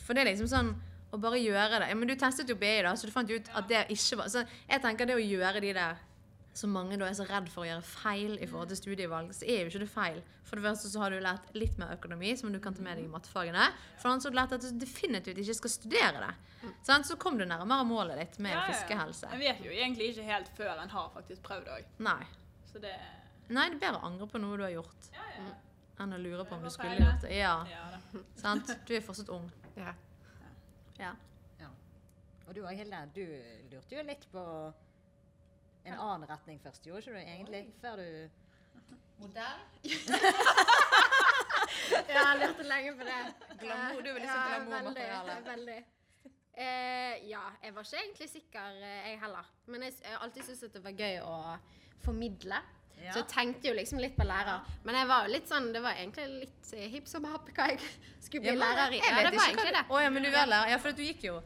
For 0.00 0.16
det 0.16 0.24
er 0.24 0.30
liksom 0.30 0.48
sånn 0.48 0.70
å 1.14 1.20
bare 1.22 1.38
gjøre 1.40 1.80
det. 1.82 1.90
Ja, 1.92 1.98
men 1.98 2.10
du 2.10 2.16
testet 2.18 2.50
jo 2.50 2.56
BI, 2.60 2.74
da, 2.86 2.94
så 2.98 3.08
du 3.08 3.14
fant 3.14 3.30
ut 3.30 3.50
at 3.54 3.70
det 3.70 3.86
ikke 3.94 4.18
var 4.20 4.32
Så 4.32 4.44
jeg 4.44 4.82
tenker 4.82 5.08
det 5.08 5.16
å 5.16 5.22
gjøre 5.22 5.62
de 5.64 5.72
der 5.76 6.02
som 6.54 6.70
mange 6.70 6.94
da 6.98 7.08
er 7.08 7.16
så 7.18 7.24
redd 7.26 7.48
for 7.50 7.64
å 7.64 7.66
gjøre 7.66 7.82
feil 7.82 8.36
i 8.38 8.46
forhold 8.46 8.70
til 8.70 8.78
studievalg, 8.78 9.32
så 9.34 9.42
er 9.50 9.64
jo 9.64 9.72
ikke 9.72 9.80
det 9.82 9.90
feil. 9.90 10.20
For 10.46 10.60
det 10.60 10.68
første 10.68 10.90
så 10.92 11.00
har 11.02 11.10
du 11.10 11.18
lært 11.24 11.48
litt 11.58 11.80
mer 11.80 11.96
økonomi, 11.96 12.30
som 12.38 12.52
du 12.54 12.60
kan 12.62 12.76
ta 12.76 12.84
med 12.84 13.00
deg 13.00 13.08
i 13.08 13.10
mattefagene. 13.10 13.64
For 13.98 14.10
annet 14.12 14.22
så 14.22 14.30
har 14.30 14.34
du 14.36 14.38
lært 14.38 14.54
at 14.54 14.62
du 14.62 14.78
definitivt 14.78 15.40
ikke 15.42 15.56
skal 15.58 15.72
studere 15.72 16.22
det. 16.22 16.30
Sånn, 16.86 17.02
Så 17.04 17.18
kom 17.20 17.40
du 17.40 17.44
nærmere 17.44 17.84
målet 17.88 18.20
ditt 18.22 18.38
med 18.38 18.54
Ja, 18.54 18.62
ja. 18.62 18.70
fiskehelse. 18.70 19.32
En 19.34 19.42
vet 19.42 19.64
jo 19.66 19.74
egentlig 19.74 20.12
ikke 20.12 20.28
helt 20.30 20.48
før 20.56 20.78
en 20.84 20.94
har 20.94 21.10
faktisk 21.16 21.42
prøvd 21.42 21.72
òg. 21.74 21.90
Nei. 21.98 22.22
Så 22.70 22.78
det 22.80 22.94
Nei, 23.48 23.66
det 23.68 23.76
er 23.76 23.80
bedre 23.82 23.98
å 23.98 24.06
angre 24.08 24.26
på 24.30 24.38
noe 24.40 24.56
du 24.56 24.62
har 24.64 24.72
gjort, 24.72 25.10
ja. 25.12 25.50
enn 26.00 26.14
å 26.16 26.20
lure 26.22 26.46
på 26.48 26.54
om 26.56 26.62
du 26.64 26.70
skulle 26.72 26.94
gjort 26.96 27.26
det. 27.26 27.34
Ja, 27.36 27.58
ja 27.68 28.22
sant? 28.40 28.70
Du 28.86 28.94
er 28.96 29.02
fortsatt 29.04 29.28
ung. 29.34 29.50
Ja. 29.76 29.92
Ja. 30.98 31.12
Ja. 31.60 31.68
Og 32.46 32.54
du 32.54 32.62
òg, 32.64 32.74
Hilde. 32.78 33.00
Du 33.16 33.24
lurte 33.72 33.96
jo 33.96 34.02
litt 34.06 34.26
på 34.32 34.44
en 35.84 35.94
annen 35.98 36.28
retning 36.30 36.60
først, 36.64 36.86
gjorde 36.86 37.02
ikke 37.04 37.12
du 37.12 37.20
egentlig? 37.20 37.62
Før 37.82 38.00
du 38.00 38.30
Modell? 39.22 39.58
Ja, 41.84 42.22
jeg 42.32 42.38
lurte 42.40 42.64
lenge 42.68 42.92
på 42.96 43.04
det. 43.06 43.18
Glamour, 43.60 44.00
du 44.00 44.08
er 44.08 44.20
liksom 44.20 44.40
Ja, 44.40 44.58
glamourmateriale. 44.64 45.34
Veldig. 45.34 45.50
veldig. 45.50 45.93
Eh, 46.54 47.24
ja, 47.26 47.42
jeg 47.64 47.74
var 47.74 47.86
ikke 47.86 48.00
egentlig 48.00 48.28
sikker, 48.30 48.78
eh, 48.78 49.10
jeg 49.10 49.20
heller. 49.24 49.50
Men 49.66 49.82
jeg, 49.88 49.96
har 50.06 50.22
alltid 50.22 50.46
syntes 50.46 50.68
at 50.68 50.76
det 50.76 50.84
var 50.84 50.94
gøy 50.94 51.20
å 51.26 51.36
formidle. 52.04 52.60
Ja. 52.94 53.10
Så 53.10 53.24
jeg 53.24 53.28
tenkte 53.32 53.68
jo 53.68 53.74
liksom 53.74 53.98
litt 53.98 54.14
på 54.14 54.26
lærer. 54.26 54.62
Men 54.86 55.00
jeg 55.00 55.08
var 55.10 55.26
jo 55.26 55.32
litt 55.34 55.50
sånn, 55.50 55.72
det 55.74 55.82
var 55.82 55.98
egentlig 55.98 56.44
litt 56.44 56.72
eh, 56.76 56.86
hipp 56.92 57.10
som 57.10 57.26
happ 57.26 57.50
hva 57.56 57.68
jeg 57.72 57.80
skulle 58.26 58.44
bli 58.46 58.56
lærer 58.60 58.94
i. 58.94 59.02
Jeg 59.02 59.10
Ja, 59.10 59.26
det 59.26 59.34
var 59.34 59.50
egentlig 59.50 59.76
det. 59.78 59.84
Å 59.90 60.02
ja, 60.04 60.12
men 60.14 60.26
du 60.26 60.30
var 60.30 60.50
lærer. 60.52 60.74
Ja, 60.74 60.80
for 60.82 60.94
du 60.94 61.02
gikk 61.04 61.26
jo 61.26 61.40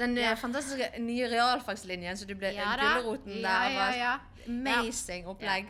den 0.00 0.16
ja. 0.18 0.32
fantastiske 0.40 1.02
nye 1.04 1.28
realfagslinjen, 1.30 2.18
så 2.18 2.26
du 2.26 2.34
ble 2.34 2.50
Ja 2.56 2.72
gulroten 2.80 3.36
Ja, 3.36 3.42
der. 3.44 3.76
ja, 3.76 3.88
ja. 4.00 4.12
Amazing 4.48 5.28
opplegg. 5.30 5.68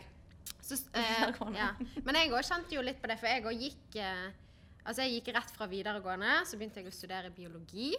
Så, 0.63 0.79
uh, 0.95 1.51
ja. 1.61 1.73
Men 2.07 2.17
jeg 2.17 2.31
òg 2.31 2.47
kjente 2.47 2.73
jo 2.73 2.81
litt 2.81 3.01
på 3.03 3.11
det, 3.11 3.19
for 3.21 3.29
jeg 3.29 3.45
òg 3.45 3.67
gikk 3.67 3.99
uh, 3.99 4.31
Altså, 4.83 5.05
jeg 5.05 5.21
gikk 5.21 5.29
rett 5.37 5.51
fra 5.55 5.63
videregående, 5.71 6.41
så 6.43 6.57
begynte 6.59 6.81
jeg 6.81 6.89
å 6.89 6.95
studere 6.95 7.29
biologi. 7.31 7.93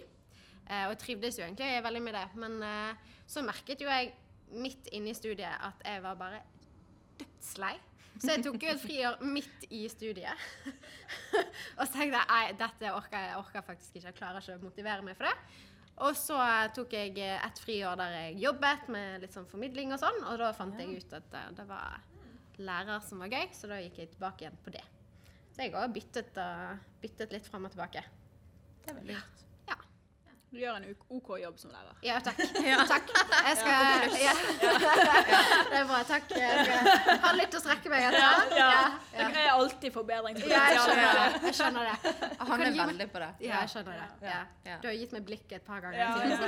Eh, 0.69 0.85
og 0.87 0.95
jeg 0.95 1.01
trivdes 1.03 1.39
jo 1.39 1.47
egentlig 1.47 1.71
veldig 1.85 2.05
med 2.05 2.17
det. 2.19 2.27
Men 2.41 2.61
eh, 2.67 3.17
så 3.27 3.45
merket 3.47 3.83
jo 3.85 3.91
jeg 3.91 4.15
midt 4.55 4.89
inne 4.95 5.11
i 5.13 5.17
studiet 5.17 5.67
at 5.69 5.85
jeg 5.85 6.05
var 6.05 6.21
bare 6.21 6.41
dødslei. 7.19 7.75
Så 8.15 8.31
jeg 8.31 8.45
tok 8.47 8.63
jo 8.63 8.71
et 8.71 8.81
friår 8.81 9.23
midt 9.27 9.65
i 9.75 9.85
studiet. 9.91 10.43
og 11.79 11.83
så 11.83 11.91
tenkte 11.97 12.21
jeg 12.21 12.29
nei, 12.31 12.43
dette 12.59 12.93
orker 12.95 13.19
jeg, 13.19 13.31
jeg 13.33 13.41
orker 13.41 13.65
faktisk 13.67 13.97
ikke. 13.97 14.11
Jeg 14.13 14.19
klarer 14.21 14.45
ikke 14.45 14.59
å 14.61 14.67
motivere 14.69 15.07
meg 15.07 15.19
for 15.19 15.29
det. 15.29 15.63
Og 16.03 16.17
så 16.19 16.39
eh, 16.43 16.71
tok 16.75 16.95
jeg 16.97 17.15
eh, 17.23 17.39
et 17.39 17.61
friår 17.63 17.99
der 17.99 18.17
jeg 18.17 18.41
jobbet 18.43 18.89
med 18.91 19.23
litt 19.23 19.35
sånn 19.35 19.47
formidling 19.51 19.95
og 19.95 20.01
sånn, 20.03 20.19
og 20.27 20.41
da 20.41 20.51
fant 20.57 20.79
jeg 20.81 20.99
ut 20.99 21.15
at 21.15 21.39
eh, 21.39 21.53
det 21.55 21.67
var 21.69 22.03
lærer 22.59 23.03
som 23.03 23.23
var 23.23 23.31
gøy, 23.31 23.47
så 23.55 23.71
da 23.71 23.79
gikk 23.83 24.01
jeg 24.03 24.13
tilbake 24.15 24.45
igjen 24.45 24.59
på 24.65 24.75
det. 24.75 24.83
Så 25.55 25.63
jeg 25.63 25.75
har 25.75 25.91
byttet, 25.95 26.39
uh, 26.39 26.75
byttet 27.03 27.35
litt 27.35 27.47
fram 27.47 27.67
og 27.67 27.75
tilbake. 27.75 28.03
Det 28.83 28.91
er 28.91 28.97
veldig 28.99 29.15
lurt. 29.15 29.44
Ja. 30.55 30.61
Du 30.61 30.61
gjør 30.63 30.77
en 30.77 30.85
OK 31.11 31.29
jobb 31.43 31.57
som 31.59 31.71
lærer. 31.75 31.95
Ja, 32.07 32.19
takk. 32.23 32.37
Takk. 32.95 33.09
Jeg 33.47 33.57
skal 33.59 34.13
ja. 34.23 34.35
Det 34.63 35.79
er 35.81 35.87
bra. 35.89 36.03
Takk. 36.07 36.31
Jeg 36.31 36.67
skal 36.69 37.19
ha 37.25 37.33
litt 37.35 37.57
å 37.59 37.63
strekke 37.65 37.91
meg 37.91 38.07
etter. 38.07 38.21
Ja, 38.21 38.29
Ja, 38.55 38.69
ja. 39.19 39.27
er 39.33 39.51
alltid 39.55 39.95
forbedringspotensial. 39.97 40.55
Ja, 40.55 40.69
jeg 40.71 40.85
skjønner 40.85 41.19
det. 41.19 41.43
Jeg 41.49 41.59
skjønner 41.59 41.91
det. 41.91 42.15
Han 42.45 42.65
er 42.69 42.79
veldig 42.79 43.09
på 43.17 43.25
det. 43.25 43.31
Ja, 43.49 43.65
jeg 43.65 43.73
skjønner 43.75 43.99
det. 43.99 44.29
Ja. 44.31 44.41
Ja. 44.69 44.79
Du 44.83 44.89
har 44.91 44.97
gitt 45.01 45.17
meg 45.17 45.27
blikket 45.27 45.59
et 45.59 45.67
par 45.67 45.83
ganger. 45.83 45.99
Ja, 45.99 46.15
ja. 46.23 46.39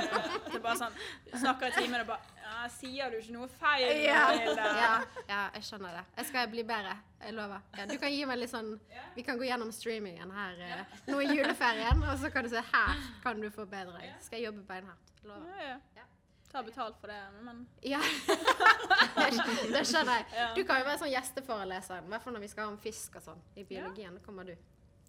Det 0.47 0.55
er 0.55 0.63
bare 0.63 0.79
sånn, 0.79 0.99
snakker 1.35 1.73
i 1.73 1.75
timen 1.81 2.05
og 2.05 2.13
bare 2.13 2.36
ja, 2.47 2.63
Sier 2.71 3.11
du 3.13 3.17
ikke 3.19 3.35
noe 3.35 3.47
feil? 3.59 4.01
Ja. 4.05 4.23
Ja, 4.77 4.91
ja, 5.27 5.39
jeg 5.57 5.63
skjønner 5.67 5.97
det. 5.99 6.03
Jeg 6.17 6.29
skal 6.31 6.49
bli 6.51 6.63
bedre. 6.67 6.95
Jeg 7.21 7.33
lover. 7.35 7.63
Ja, 7.77 7.85
du 7.89 7.95
kan 8.01 8.13
gi 8.13 8.25
meg 8.29 8.37
litt 8.39 8.51
sånn 8.51 8.73
Vi 9.15 9.23
kan 9.25 9.39
gå 9.39 9.47
gjennom 9.47 9.71
streamingen 9.73 10.31
her 10.31 10.59
eh, 10.67 10.97
nå 11.09 11.19
i 11.25 11.31
juleferien, 11.33 12.03
og 12.05 12.19
så 12.21 12.29
kan 12.33 12.45
du 12.45 12.51
se 12.53 12.61
her 12.71 13.01
kan 13.23 13.41
du 13.41 13.49
forbedre 13.53 13.95
deg. 13.99 14.13
Skal 14.23 14.39
jeg 14.39 14.51
jobbe 14.51 14.63
beinhardt. 14.69 15.13
Lover. 15.27 15.57
Ja, 15.61 15.77
ja. 15.97 16.05
Ta 16.47 16.61
betalt 16.63 16.95
for 17.01 17.11
det, 17.11 17.19
men 17.43 17.65
Ja. 17.83 17.99
det 19.73 19.83
skjønner 19.89 20.21
jeg. 20.21 20.47
Du 20.55 20.63
kan 20.63 20.79
jo 20.81 20.87
være 20.87 21.01
sånn 21.03 21.11
gjesteforeleser, 21.11 22.05
i 22.05 22.11
hvert 22.13 22.23
fall 22.23 22.37
når 22.37 22.45
vi 22.45 22.51
skal 22.53 22.67
ha 22.67 22.71
om 22.71 22.79
fisk 22.81 23.17
og 23.19 23.25
sånn. 23.25 23.41
I 23.59 23.65
biologien 23.67 24.15
da 24.15 24.23
kommer 24.23 24.47
du. 24.47 24.53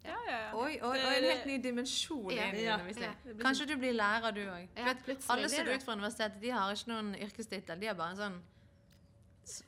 Ja, 0.04 0.14
ja. 0.28 0.38
ja. 0.38 0.54
Oi, 0.56 0.78
oi, 0.82 0.98
oi, 0.98 1.16
en 1.16 1.24
helt 1.24 1.46
ny 1.46 1.58
dimensjon 1.62 2.30
Ja. 2.32 2.48
inn 2.48 2.54
i 2.56 2.64
Ja. 2.64 2.76
undervisningen. 2.78 3.38
Kanskje 3.42 3.66
du 3.66 3.76
blir 3.76 3.92
lærer, 3.92 4.30
du 4.34 4.40
òg. 4.46 4.68
Ja, 4.76 4.94
Alle 5.28 5.48
som 5.48 5.64
du. 5.64 5.70
går 5.70 5.74
ut 5.76 5.82
fra 5.82 5.92
universitetet, 5.92 6.40
de 6.40 6.50
har 6.50 6.72
ikke 6.72 6.88
noen 6.88 7.14
yrkestittel. 7.16 7.80
De 7.80 7.86
har 7.86 7.94
bare 7.94 8.10
en 8.10 8.16
sånn, 8.16 8.40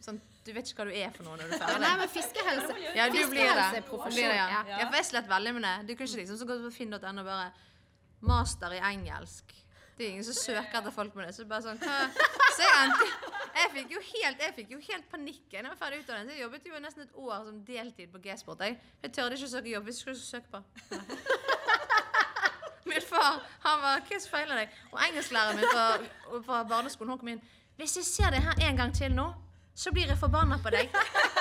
sånn 0.00 0.20
Du 0.44 0.52
vet 0.54 0.64
ikke 0.64 0.80
hva 0.80 0.84
du 0.88 0.96
er 0.96 1.10
for 1.10 1.22
noe 1.24 1.36
når 1.36 1.50
du 1.50 1.54
er 1.54 1.58
ferdig. 1.60 1.80
nei, 1.80 1.96
men 2.00 2.08
fiskehelse 2.08 2.94
Ja, 2.96 3.04
du 3.08 3.12
blir 3.28 3.44
det. 3.44 3.84
Blir 4.08 4.28
det 4.28 4.36
ja. 4.36 4.86
For 4.88 4.96
jeg 4.96 5.04
slet 5.04 5.28
veldig 5.28 5.52
med 5.54 5.62
det. 5.62 5.86
Du 5.88 5.94
kunne 5.94 6.08
ikke 6.08 6.16
liksom 6.22 6.38
så 6.38 6.46
gå 6.48 6.56
på 6.64 6.72
finn.no 6.72 6.96
og 7.20 7.24
bare 7.26 7.52
Master 8.22 8.72
i 8.72 8.78
engelsk. 8.80 9.52
Det 10.00 10.06
er 10.06 10.10
ingen 10.14 10.24
som 10.24 10.32
søker 10.34 10.78
etter 10.78 10.90
folk 10.90 11.14
med 11.14 11.26
det. 11.26 11.34
Så 11.36 11.44
bare 11.44 11.60
sånn 11.60 11.80
hva? 11.82 11.96
Så 12.56 12.64
jeg 12.64 12.76
endte 12.86 13.08
Jeg 13.50 13.72
fikk 13.74 13.90
jo 13.92 14.00
helt, 14.06 14.38
jeg 14.40 14.78
helt 14.86 15.08
panikk 15.12 15.42
da 15.50 15.58
jeg 15.58 15.66
var 15.66 15.76
ferdig 15.76 15.98
utdannet. 16.00 16.32
Jeg 16.32 16.40
jobbet 16.46 16.68
jo 16.70 16.80
nesten 16.80 17.04
et 17.04 17.18
år 17.20 17.42
som 17.44 17.58
deltid 17.66 18.08
på 18.14 18.20
G-sport. 18.24 18.64
Jeg, 18.64 18.78
jeg 19.02 19.12
tørde 19.12 19.36
ikke 19.36 19.48
å 19.50 19.52
søke 19.52 19.74
jobb 19.74 19.90
hvis 19.90 20.00
jeg 20.00 20.16
skulle 20.16 20.24
søke 20.24 20.48
på. 20.54 20.62
Min 22.88 23.04
far 23.10 23.42
han 23.66 23.84
var 23.84 24.00
Hva 24.08 24.16
er 24.16 24.24
feiler 24.32 24.62
deg? 24.62 24.80
Og 24.88 25.04
engelsklæreren 25.04 25.60
min 25.60 25.68
fra, 25.68 26.40
fra 26.48 26.62
barneskolen 26.72 27.12
hun 27.12 27.20
kom 27.20 27.34
inn. 27.34 27.44
Hvis 27.76 27.98
jeg 28.00 28.08
ser 28.08 28.32
det 28.32 28.40
her 28.46 28.64
en 28.70 28.80
gang 28.80 28.96
til 28.96 29.12
nå, 29.12 29.28
så 29.74 29.92
blir 29.94 30.10
jeg 30.10 30.18
forbanna 30.20 30.58
på 30.62 30.72
deg. 30.74 30.90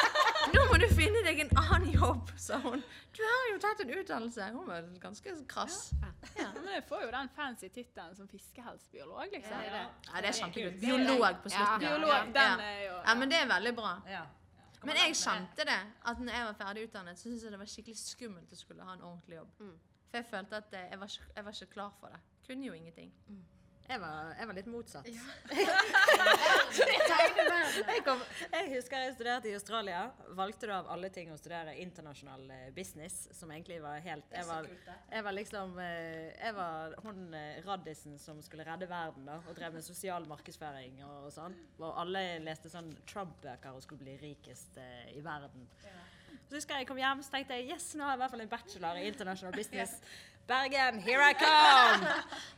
Nå 0.54 0.64
må 0.72 0.78
du 0.82 0.86
finne 0.96 1.22
deg 1.26 1.42
en 1.44 1.52
annen 1.60 1.92
jobb, 1.94 2.32
sa 2.40 2.58
hun. 2.64 2.82
Du 3.16 3.22
har 3.26 3.46
jo 3.52 3.58
tatt 3.62 3.84
en 3.84 3.92
utdannelse. 3.94 4.48
Hun 4.56 4.66
var 4.70 4.88
ganske 5.04 5.34
krass. 5.52 5.92
Ja, 6.38 6.48
men 6.56 6.72
jeg 6.74 6.86
får 6.90 7.04
jo 7.06 7.12
den 7.14 7.30
fancy 7.36 7.70
tittelen 7.74 8.16
som 8.18 8.30
fiskehelsebiolog, 8.32 9.28
liksom. 9.34 9.62
Ja. 9.68 9.84
Ja, 10.08 10.24
det 10.24 10.32
er 10.32 10.38
kjempekult. 10.40 10.80
Biolog 10.82 11.44
på 11.44 11.52
slutten. 11.54 11.86
Ja. 11.86 11.94
Biolog, 11.98 12.34
den 12.34 12.66
er 12.66 12.82
jo 12.88 12.96
Ja, 13.04 13.16
men 13.20 13.34
det 13.34 13.42
er 13.44 13.52
veldig 13.52 13.76
bra. 13.78 13.94
Ja. 14.10 14.24
Men 14.88 14.96
jeg 14.96 15.16
kjente 15.20 15.66
det, 15.68 15.80
at 16.08 16.20
når 16.24 16.34
jeg 16.38 16.50
var 16.50 16.58
ferdig 16.64 16.88
utdannet, 16.88 17.20
så 17.20 17.28
syntes 17.28 17.44
jeg 17.44 17.52
det 17.52 17.60
var 17.60 17.70
skikkelig 17.76 18.00
skummelt 18.00 18.54
å 18.56 18.60
skulle 18.60 18.86
ha 18.88 18.96
en 18.96 19.04
ordentlig 19.12 19.42
jobb. 19.42 19.56
For 20.10 20.22
jeg 20.22 20.30
følte 20.32 20.62
at 20.64 20.76
jeg 20.80 21.00
var, 21.02 21.12
ikke, 21.12 21.32
jeg 21.36 21.46
var 21.46 21.58
ikke 21.58 21.74
klar 21.74 21.96
for 22.00 22.16
det. 22.16 22.22
Kunne 22.48 22.70
jo 22.70 22.74
ingenting. 22.78 23.12
Jeg 23.90 24.02
var, 24.04 24.34
jeg 24.38 24.48
var 24.50 24.58
litt 24.60 24.68
motsatt. 24.70 25.08
Ja. 25.10 25.24
Jeg, 27.80 28.02
kom, 28.06 28.20
jeg 28.52 28.68
husker 28.72 29.02
jeg 29.04 29.14
studerte 29.16 29.50
i 29.50 29.54
Australia. 29.58 30.02
Valgte 30.38 30.68
du 30.70 30.74
av 30.74 30.88
alle 30.94 31.10
ting 31.14 31.32
å 31.34 31.38
studere 31.40 31.74
internasjonal 31.82 32.44
eh, 32.54 32.68
business, 32.76 33.16
som 33.36 33.52
egentlig 33.54 33.80
var 33.84 34.02
helt 34.04 34.34
Jeg 34.36 34.48
var, 34.48 34.68
jeg 35.12 35.26
var 35.26 35.36
liksom 35.36 35.76
eh, 35.82 36.30
Jeg 36.36 36.56
var 36.58 36.96
hun 37.06 37.34
eh, 37.38 37.60
raddisen 37.66 38.20
som 38.22 38.42
skulle 38.46 38.66
redde 38.68 38.90
verden, 38.90 39.28
da, 39.30 39.40
og 39.46 39.58
drev 39.58 39.78
med 39.78 39.86
sosial 39.86 40.28
markedsføring 40.30 41.02
og 41.08 41.30
sånn. 41.36 41.58
Og 41.80 41.90
alle 42.04 42.24
leste 42.46 42.72
sånn 42.72 42.92
Trump-bøker 43.10 43.76
og 43.76 43.86
skulle 43.86 44.06
bli 44.06 44.18
rikest 44.22 44.80
eh, 44.82 45.10
i 45.18 45.24
verden. 45.26 45.68
Så 46.50 46.58
husker 46.58 46.80
jeg 46.80 46.82
jeg 46.82 46.90
kom 46.90 46.98
hjem 46.98 47.20
så 47.22 47.30
tenkte 47.36 47.58
jeg, 47.60 47.70
yes, 47.76 47.92
nå 47.94 48.08
har 48.08 48.16
jeg 48.16 48.18
i 48.18 48.22
hvert 48.24 48.34
fall 48.34 48.42
en 48.42 48.50
bachelor 48.50 48.98
i 48.98 49.06
international 49.06 49.54
business. 49.54 50.00
Bergen, 50.50 50.98
here 51.06 51.22
I 51.22 51.36
come! 51.38 52.08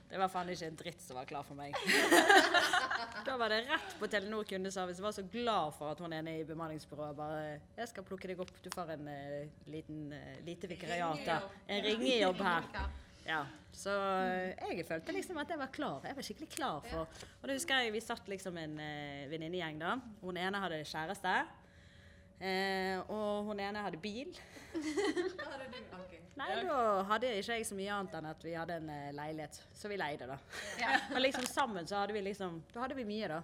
Det 0.07 0.19
var 0.19 0.29
faen 0.31 0.48
ikke 0.53 0.69
en 0.69 0.77
dritt 0.79 1.01
som 1.03 1.17
var 1.19 1.27
klar 1.27 1.43
for 1.43 1.60
meg. 1.60 1.75
Da 3.27 3.36
var 3.38 3.51
det 3.51 3.65
rett 3.67 3.98
på 4.00 4.07
Telenor 4.10 4.48
kundeservice. 4.48 4.98
Jeg 4.98 5.03
var 5.03 5.13
så 5.17 5.25
glad 5.33 5.75
for 5.75 5.91
at 5.91 6.00
hun 6.00 6.15
ene 6.15 6.38
i 6.39 6.45
bemanningsbyrået 6.48 7.17
bare 7.19 7.41
Jeg 7.75 7.91
skal 7.91 8.07
plukke 8.07 8.31
deg 8.31 8.39
opp. 8.41 8.53
Du 8.63 8.71
får 8.74 8.95
en 8.95 9.12
uh, 9.12 9.67
liten, 9.67 10.07
uh, 10.15 10.39
lite 10.48 10.71
vikariat. 10.71 11.21
der. 11.27 11.51
En 11.67 11.83
ringejobb 11.86 12.41
her. 12.48 12.69
Ja, 13.27 13.43
Så 13.75 13.91
eh, 13.91 14.71
jeg 14.71 14.88
følte 14.88 15.13
liksom 15.13 15.38
at 15.38 15.51
jeg 15.51 15.60
var 15.60 15.69
klar. 15.75 16.00
Jeg 16.07 16.15
var 16.17 16.25
skikkelig 16.25 16.50
klar 16.50 16.79
for 16.88 17.05
Og 17.05 17.43
da 17.45 17.53
husker 17.53 17.83
jeg 17.83 17.93
vi 17.93 18.01
satt 18.01 18.31
liksom 18.31 18.57
en 18.57 18.79
uh, 18.79 19.27
venninnegjeng, 19.31 19.83
da. 19.83 19.98
Hun 20.24 20.39
ene 20.39 20.63
hadde 20.63 20.81
kjæreste. 20.88 21.36
Eh, 22.41 22.98
og 23.13 23.45
hun 23.45 23.60
ene 23.62 23.83
hadde 23.86 24.00
bil. 24.01 24.31
Nei, 26.39 26.48
da 26.65 26.77
hadde 27.10 27.29
ikke 27.38 27.57
jeg 27.60 27.67
så 27.67 27.75
mye 27.77 27.91
annet 27.93 28.15
enn 28.17 28.29
at 28.31 28.45
vi 28.45 28.53
hadde 28.57 28.77
en 28.81 28.89
eh, 28.89 29.12
leilighet. 29.13 29.60
Så 29.77 29.91
vi 29.91 30.00
leide, 30.00 30.29
da. 30.31 30.38
Men 31.12 31.21
liksom 31.27 31.45
sammen 31.50 31.89
så 31.89 32.00
hadde 32.01 32.15
vi 32.15 32.24
liksom 32.25 32.62
Da 32.74 32.86
hadde 32.86 32.98
vi 32.98 33.05
mye, 33.05 33.29
da. 33.29 33.41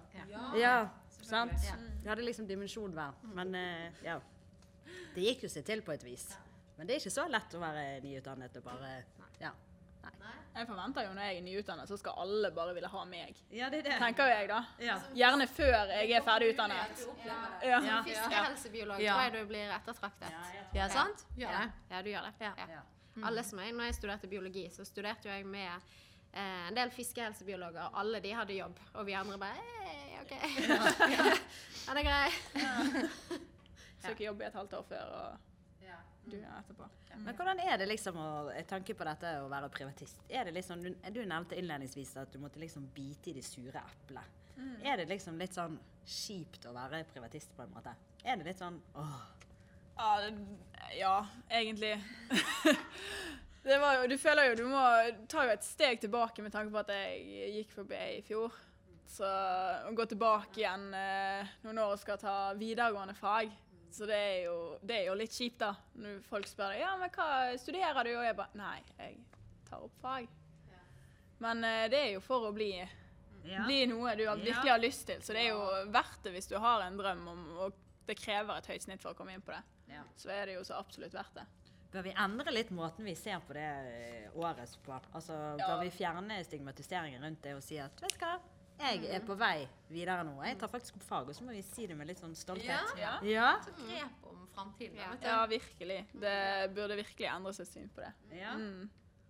Ja, 0.58 0.74
sant? 1.20 1.54
Vi 2.02 2.08
hadde 2.10 2.26
liksom 2.26 2.48
dimensjon 2.48 2.96
hver. 2.96 3.14
Men 3.38 3.54
eh, 3.54 4.02
ja. 4.08 4.18
Det 5.14 5.24
gikk 5.24 5.46
jo 5.46 5.52
seg 5.52 5.66
til 5.68 5.84
på 5.86 5.94
et 5.94 6.04
vis. 6.06 6.26
Men 6.78 6.88
det 6.88 6.96
er 6.96 7.02
ikke 7.02 7.14
så 7.14 7.26
lett 7.30 7.54
å 7.58 7.62
være 7.62 7.86
nyutdannet 8.04 8.58
og 8.60 8.66
bare 8.70 8.92
Ja. 9.42 9.54
Jeg 10.54 10.66
forventer 10.66 11.04
jo 11.06 11.12
når 11.14 11.22
jeg 11.28 11.36
er 11.38 11.42
nyutdannet, 11.46 11.88
så 11.88 11.96
skal 12.00 12.16
alle 12.18 12.50
bare 12.54 12.72
ville 12.74 12.88
ha 12.90 13.04
meg. 13.06 13.36
Ja, 13.54 13.68
det 13.70 13.78
er 13.78 13.82
det. 13.90 13.98
Tenker 14.00 14.26
jeg, 14.26 14.48
da. 14.50 14.60
Ja. 14.82 14.96
Gjerne 15.14 15.46
før 15.46 15.92
jeg 15.92 16.10
er 16.18 16.24
ferdig 16.26 16.48
utdannet. 16.54 17.04
Ja. 17.26 17.80
Ja. 17.84 18.02
Fiskehelsebiolog 18.06 19.00
Ja. 19.04 19.14
tror 19.14 19.22
jeg 19.22 19.32
du 19.36 19.46
blir 19.52 19.70
ettertraktet. 19.76 20.32
Ja, 20.74 20.88
sant? 20.88 21.24
Gjør 21.36 21.50
Ja. 21.52 21.58
det. 21.60 21.72
ja, 21.90 22.02
du 22.02 22.08
gjør 22.10 22.22
det. 22.26 22.34
Ja. 22.40 22.52
Ja. 22.74 22.82
Alle 23.26 23.42
som 23.44 23.58
jeg, 23.58 23.72
når 23.72 23.84
jeg 23.84 23.94
studerte 23.94 24.28
biologi, 24.30 24.68
så 24.70 24.84
studerte 24.86 25.28
jo 25.28 25.34
jeg 25.34 25.46
med 25.46 25.70
eh, 26.34 26.68
en 26.68 26.74
del 26.76 26.90
fiskehelsebiologer, 26.90 27.88
og 27.88 27.98
alle 28.00 28.20
de 28.20 28.32
hadde 28.34 28.54
jobb. 28.54 28.78
Og 28.94 29.06
vi 29.06 29.12
andre 29.12 29.38
bare 29.38 29.54
«Hey, 29.54 30.20
OK. 30.22 30.30
Ja, 30.68 31.94
det 31.94 32.02
er 32.02 32.08
greit. 32.10 33.10
Så 34.02 34.10
ikke 34.14 34.24
jobbe 34.28 34.44
i 34.44 34.46
et 34.46 34.54
halvt 34.54 34.72
år 34.78 34.84
før, 34.88 35.04
og 35.22 35.38
du 36.30 36.36
er 36.38 36.58
etterpå. 36.60 36.86
Men 37.24 37.34
hvordan 37.34 37.60
er 37.64 37.78
det 37.80 37.88
liksom 37.90 38.16
å 38.20 38.28
tanke 38.68 38.94
på 38.94 39.06
dette 39.08 39.30
å 39.42 39.48
være 39.50 39.68
privatist? 39.74 40.20
Er 40.30 40.44
det 40.48 40.52
liksom, 40.58 40.82
du, 40.84 40.90
du 41.14 41.20
nevnte 41.26 41.56
innledningsvis 41.58 42.12
at 42.22 42.32
du 42.32 42.38
måtte 42.42 42.60
liksom 42.62 42.86
bite 42.94 43.30
i 43.32 43.34
de 43.38 43.42
sure 43.42 43.80
eplene. 43.82 44.24
Er 44.82 44.98
det 44.98 45.08
liksom 45.10 45.36
litt 45.38 45.54
sånn 45.54 45.76
kjipt 46.08 46.64
å 46.66 46.72
være 46.74 47.04
privatist 47.12 47.52
på 47.56 47.62
en 47.62 47.74
måte? 47.74 47.92
Er 48.24 48.38
det 48.40 48.48
litt 48.50 48.58
sånn 48.62 48.80
åh, 48.98 49.18
Ja, 49.98 50.08
det- 50.22 50.96
ja 50.98 51.14
egentlig. 51.50 51.92
det 53.68 53.78
var 53.82 53.98
jo, 53.98 54.06
du 54.08 54.16
føler 54.18 54.50
jo 54.50 54.54
du 54.62 54.64
må 54.70 54.82
ta 55.30 55.44
jo 55.46 55.52
et 55.54 55.64
steg 55.66 56.00
tilbake 56.02 56.42
med 56.44 56.52
tanke 56.54 56.72
på 56.74 56.80
at 56.82 56.90
jeg 56.94 57.52
gikk 57.58 57.74
for 57.74 57.88
BA 57.90 58.04
i 58.18 58.22
fjor. 58.26 58.54
Så 59.08 59.24
å 59.88 59.92
gå 59.96 60.04
tilbake 60.10 60.60
igjen 60.60 60.90
eh, 60.94 61.48
noen 61.64 61.78
år 61.80 61.94
og 61.94 62.00
skal 62.02 62.18
ta 62.20 62.34
videregående 62.58 63.14
fag, 63.16 63.50
så 63.94 64.06
det 64.06 64.16
er 64.18 64.38
jo, 64.46 64.56
det 64.82 64.96
er 65.00 65.06
jo 65.08 65.14
litt 65.18 65.32
kjipt, 65.34 65.58
da. 65.62 65.72
Når 66.02 66.20
folk 66.28 66.46
spør 66.50 66.74
deg 66.74 66.80
ja, 66.82 66.92
men 67.00 67.10
hva 67.14 67.28
studerer 67.58 68.04
du, 68.04 68.12
og 68.18 68.24
jeg 68.26 68.36
bare 68.38 68.58
Nei, 68.60 68.78
jeg 68.98 69.18
tar 69.68 69.84
opp 69.86 69.98
fag. 70.02 70.28
Men 71.38 71.64
eh, 71.64 71.84
det 71.92 71.98
er 72.04 72.10
jo 72.16 72.20
for 72.24 72.48
å 72.48 72.54
bli, 72.54 72.72
Ja. 73.48 73.62
bli 73.64 73.84
noe 73.86 74.14
du 74.18 74.24
har, 74.26 74.36
virkelig 74.36 74.70
har 74.72 74.80
lyst 74.82 75.06
til. 75.06 75.20
Så 75.22 75.32
det 75.36 75.44
er 75.46 75.52
jo 75.54 75.90
verdt 75.94 76.22
det 76.26 76.32
hvis 76.34 76.48
du 76.50 76.56
har 76.60 76.82
en 76.84 76.98
drøm 76.98 77.28
om 77.30 77.44
og 77.66 77.76
det 78.08 78.16
krever 78.18 78.56
et 78.58 78.66
høyt 78.72 78.82
snitt 78.86 79.02
for 79.04 79.12
å 79.12 79.16
komme 79.18 79.34
inn 79.36 79.44
på 79.44 79.52
det. 79.52 79.62
Ja. 79.92 80.02
Så 80.16 80.30
er 80.32 80.46
det 80.48 80.56
jo 80.58 80.64
så 80.66 80.78
absolutt 80.80 81.14
verdt 81.14 81.34
det. 81.38 81.46
Bør 81.92 82.04
vi 82.04 82.12
endre 82.20 82.52
litt 82.52 82.70
måten 82.74 83.06
vi 83.08 83.14
ser 83.16 83.40
på 83.46 83.54
det 83.56 83.64
eh, 83.64 84.28
året 84.36 84.74
på? 84.84 84.96
Altså, 85.16 85.36
Ja. 85.56 85.68
Bør 85.70 85.84
vi 85.86 85.90
fjerne 85.94 86.42
stigmatiseringen 86.44 87.22
rundt 87.24 87.42
det 87.46 87.54
og 87.56 87.62
si 87.64 87.78
at 87.80 88.02
vet 88.02 88.12
du 88.18 88.24
hva, 88.24 88.34
jeg 88.78 89.08
er 89.10 89.24
på 89.26 89.36
vei 89.38 89.66
videre 89.90 90.24
nå. 90.26 90.36
Jeg 90.46 90.58
tar 90.60 90.70
faktisk 90.70 90.98
opp 90.98 91.06
fag, 91.08 91.30
og 91.30 91.36
så 91.36 91.46
må 91.46 91.56
vi 91.56 91.64
si 91.66 91.86
det 91.90 91.96
med 91.98 92.10
litt 92.10 92.20
sånn 92.22 92.36
stolthet. 92.38 92.94
Ja. 93.00 93.16
Ja. 93.26 93.48
Så 93.64 93.74
grep 93.78 94.28
om 94.30 94.46
framtiden. 94.54 95.00
Ja. 95.00 95.10
Ja, 95.24 95.40
virkelig. 95.50 96.04
Det 96.12 96.38
burde 96.76 96.98
virkelig 97.00 97.28
endres 97.32 97.60
et 97.64 97.70
syn 97.70 97.90
på 97.94 98.04
det. 98.04 98.12
Ja. 98.38 98.54
Mm. 98.58 98.88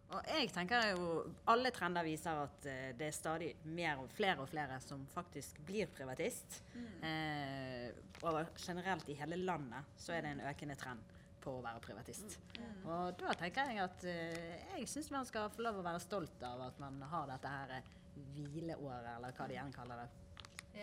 Og 0.08 0.24
jeg 0.32 0.48
tenker 0.54 0.86
jo 0.94 1.08
Alle 1.52 1.68
trender 1.74 2.06
viser 2.06 2.38
at 2.46 2.66
eh, 2.68 2.92
det 2.96 3.10
er 3.10 3.16
stadig 3.16 3.50
mer 3.68 4.00
og 4.00 4.08
flere 4.16 4.40
og 4.40 4.48
flere 4.48 4.78
som 4.80 5.02
faktisk 5.12 5.60
blir 5.68 5.90
privatist. 5.92 6.62
Eh, 7.04 7.92
og 8.24 8.54
generelt 8.56 9.08
i 9.08 9.18
hele 9.18 9.36
landet 9.42 10.00
så 10.00 10.16
er 10.16 10.24
det 10.24 10.32
en 10.36 10.46
økende 10.48 10.78
trend 10.80 11.17
på 11.42 11.54
å 11.58 11.62
være 11.64 11.82
privatist. 11.84 12.38
Og 12.84 13.14
da 13.20 13.34
tenker 13.38 13.70
jeg 13.72 13.82
at 13.84 14.04
uh, 14.08 14.74
jeg 14.76 14.88
syns 14.90 15.10
man 15.14 15.28
skal 15.28 15.48
få 15.54 15.64
lov 15.66 15.80
å 15.80 15.86
være 15.86 16.02
stolt 16.02 16.42
av 16.46 16.66
at 16.68 16.82
man 16.82 17.00
har 17.12 17.30
dette 17.30 17.54
her 17.54 17.78
eh, 17.78 17.88
hvileåret, 18.34 19.10
eller 19.16 19.34
hva 19.36 19.48
de 19.48 19.58
gjerne 19.58 19.74
kaller 19.76 20.04
det. 20.04 20.08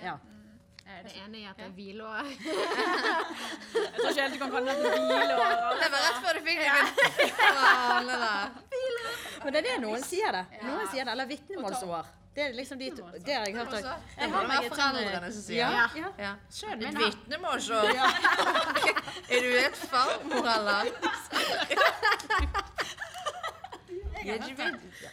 Ja. 0.03 0.17
Jeg 0.85 0.99
er 1.01 1.23
enig 1.23 1.39
i 1.41 1.45
at 1.49 1.57
det 1.57 1.65
er 1.65 1.71
hvileår. 1.73 2.27
Jeg 3.73 3.93
tror 3.95 4.09
ikke 4.11 4.21
helt 4.21 4.35
du 4.35 4.41
kan 4.43 4.51
kalle 4.53 4.75
det 4.75 4.75
et 4.75 4.99
hvileår. 4.99 5.55
Det 5.81 5.87
var 5.95 6.03
rett 6.03 6.19
før 6.21 6.37
du 6.37 6.41
fikk 6.45 6.59
det. 6.61 6.73
Men 9.41 9.49
det 9.55 9.61
er 9.63 9.65
det 9.65 9.79
noen 9.81 10.05
sier 10.05 10.37
det. 10.37 10.43
Noen 10.61 10.85
sier 10.91 11.07
det, 11.07 11.15
Eller 11.15 11.31
vitnemålsår. 11.31 12.11
Det 12.35 12.43
er 12.43 12.53
liksom 12.53 12.79
de 12.79 12.89
to 12.91 13.05
Det 13.25 13.33
har 13.33 13.45
jeg 13.47 13.55
hørt 13.55 13.73
òg. 13.77 13.85
Det 14.19 14.29
må 14.29 14.41
være 14.47 14.69
foreldrene 14.69 15.31
som 15.31 15.41
sier 15.45 15.57
Ja. 15.61 15.87
det. 15.93 16.01
ja. 16.01 16.09
Ja. 16.19 16.33
Et 16.73 16.79
min 16.79 16.97
vitnemål, 16.99 17.61
så 17.61 17.79
Er 19.35 19.41
du 19.41 19.51
et 19.57 19.77
farmor, 19.89 20.49
eller? 20.57 20.91
Jeg 24.25 24.41
har 24.41 24.49
ikke 24.49 24.67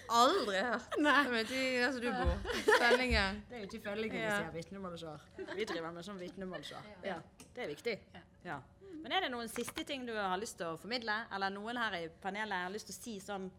aldri 0.08 0.56
hørt. 0.56 0.80
det. 0.96 1.40
ikke 1.50 1.87
altså, 1.87 2.00
du 2.00 2.11
bor. 2.11 2.37
Spenningen. 2.76 3.42
Det 3.48 3.56
er 3.56 3.61
jo 3.61 3.68
ikke 3.70 3.82
følgingen 3.90 4.20
Ja. 4.20 4.37
sier 4.38 4.50
vitnemålsår. 4.54 5.18
Vi 5.56 5.64
driver 5.64 5.90
med 5.92 6.04
sånn 6.04 6.18
vitnemålsår. 6.20 6.87
Ja. 7.04 7.16
Det 7.54 7.64
er 7.64 7.68
viktig. 7.68 7.98
Ja. 8.44 8.58
Men 9.02 9.12
er 9.12 9.20
det 9.20 9.30
noen 9.30 9.48
siste 9.48 9.85
ting 9.85 10.06
du 10.06 10.14
har 10.16 10.37
lyst 10.38 10.56
til 10.58 10.66
å 10.66 10.76
formidle? 10.78 11.14
Eller 11.35 11.50
noen 11.50 11.76
her 11.76 11.92
i 11.98 12.08
panelet 12.22 12.52
har 12.64 12.70
lyst 12.70 12.87
til 12.87 12.94
å 12.94 13.02
si 13.02 13.20
sånn 13.20 13.50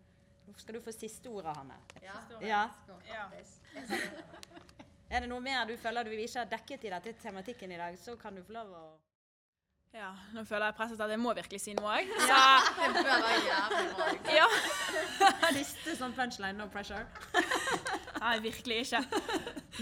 skal 0.57 0.77
du 0.77 0.81
få 0.83 0.93
siste 0.95 1.31
ordet, 1.31 1.55
Hanne. 1.57 1.77
Ja. 2.03 2.67
Ja. 3.07 3.27
Er 5.13 5.21
det 5.21 5.29
noe 5.29 5.43
mer 5.45 5.67
du 5.69 5.75
føler 5.77 6.07
du 6.07 6.13
ikke 6.15 6.39
har 6.39 6.47
dekket 6.49 6.85
i 6.87 6.91
dette 6.93 7.11
tematikken 7.21 7.71
i 7.71 7.77
dag, 7.77 7.97
så 8.01 8.15
kan 8.17 8.33
du 8.33 8.41
få 8.45 8.55
lov 8.55 8.71
å 8.73 8.85
ja, 9.93 10.07
nå 10.33 10.41
føler 10.49 10.71
jeg 10.71 10.73
presset 10.73 11.01
at 11.05 11.11
jeg 11.13 11.21
må 11.21 11.35
virkelig 11.37 11.59
si 11.61 11.73
noe 11.77 11.99
òg. 11.99 12.07
Det 12.17 12.87
bør 12.95 13.09
være 13.11 13.33
jævlig 13.45 13.83
bra. 13.93 14.07
Ja. 14.33 14.47
Siste 15.59 15.93
sånn 15.99 16.15
punchline, 16.17 16.57
no 16.57 16.65
pressure. 16.73 17.05
Nei, 18.23 18.31
virkelig 18.41 18.79
ikke. 18.87 19.03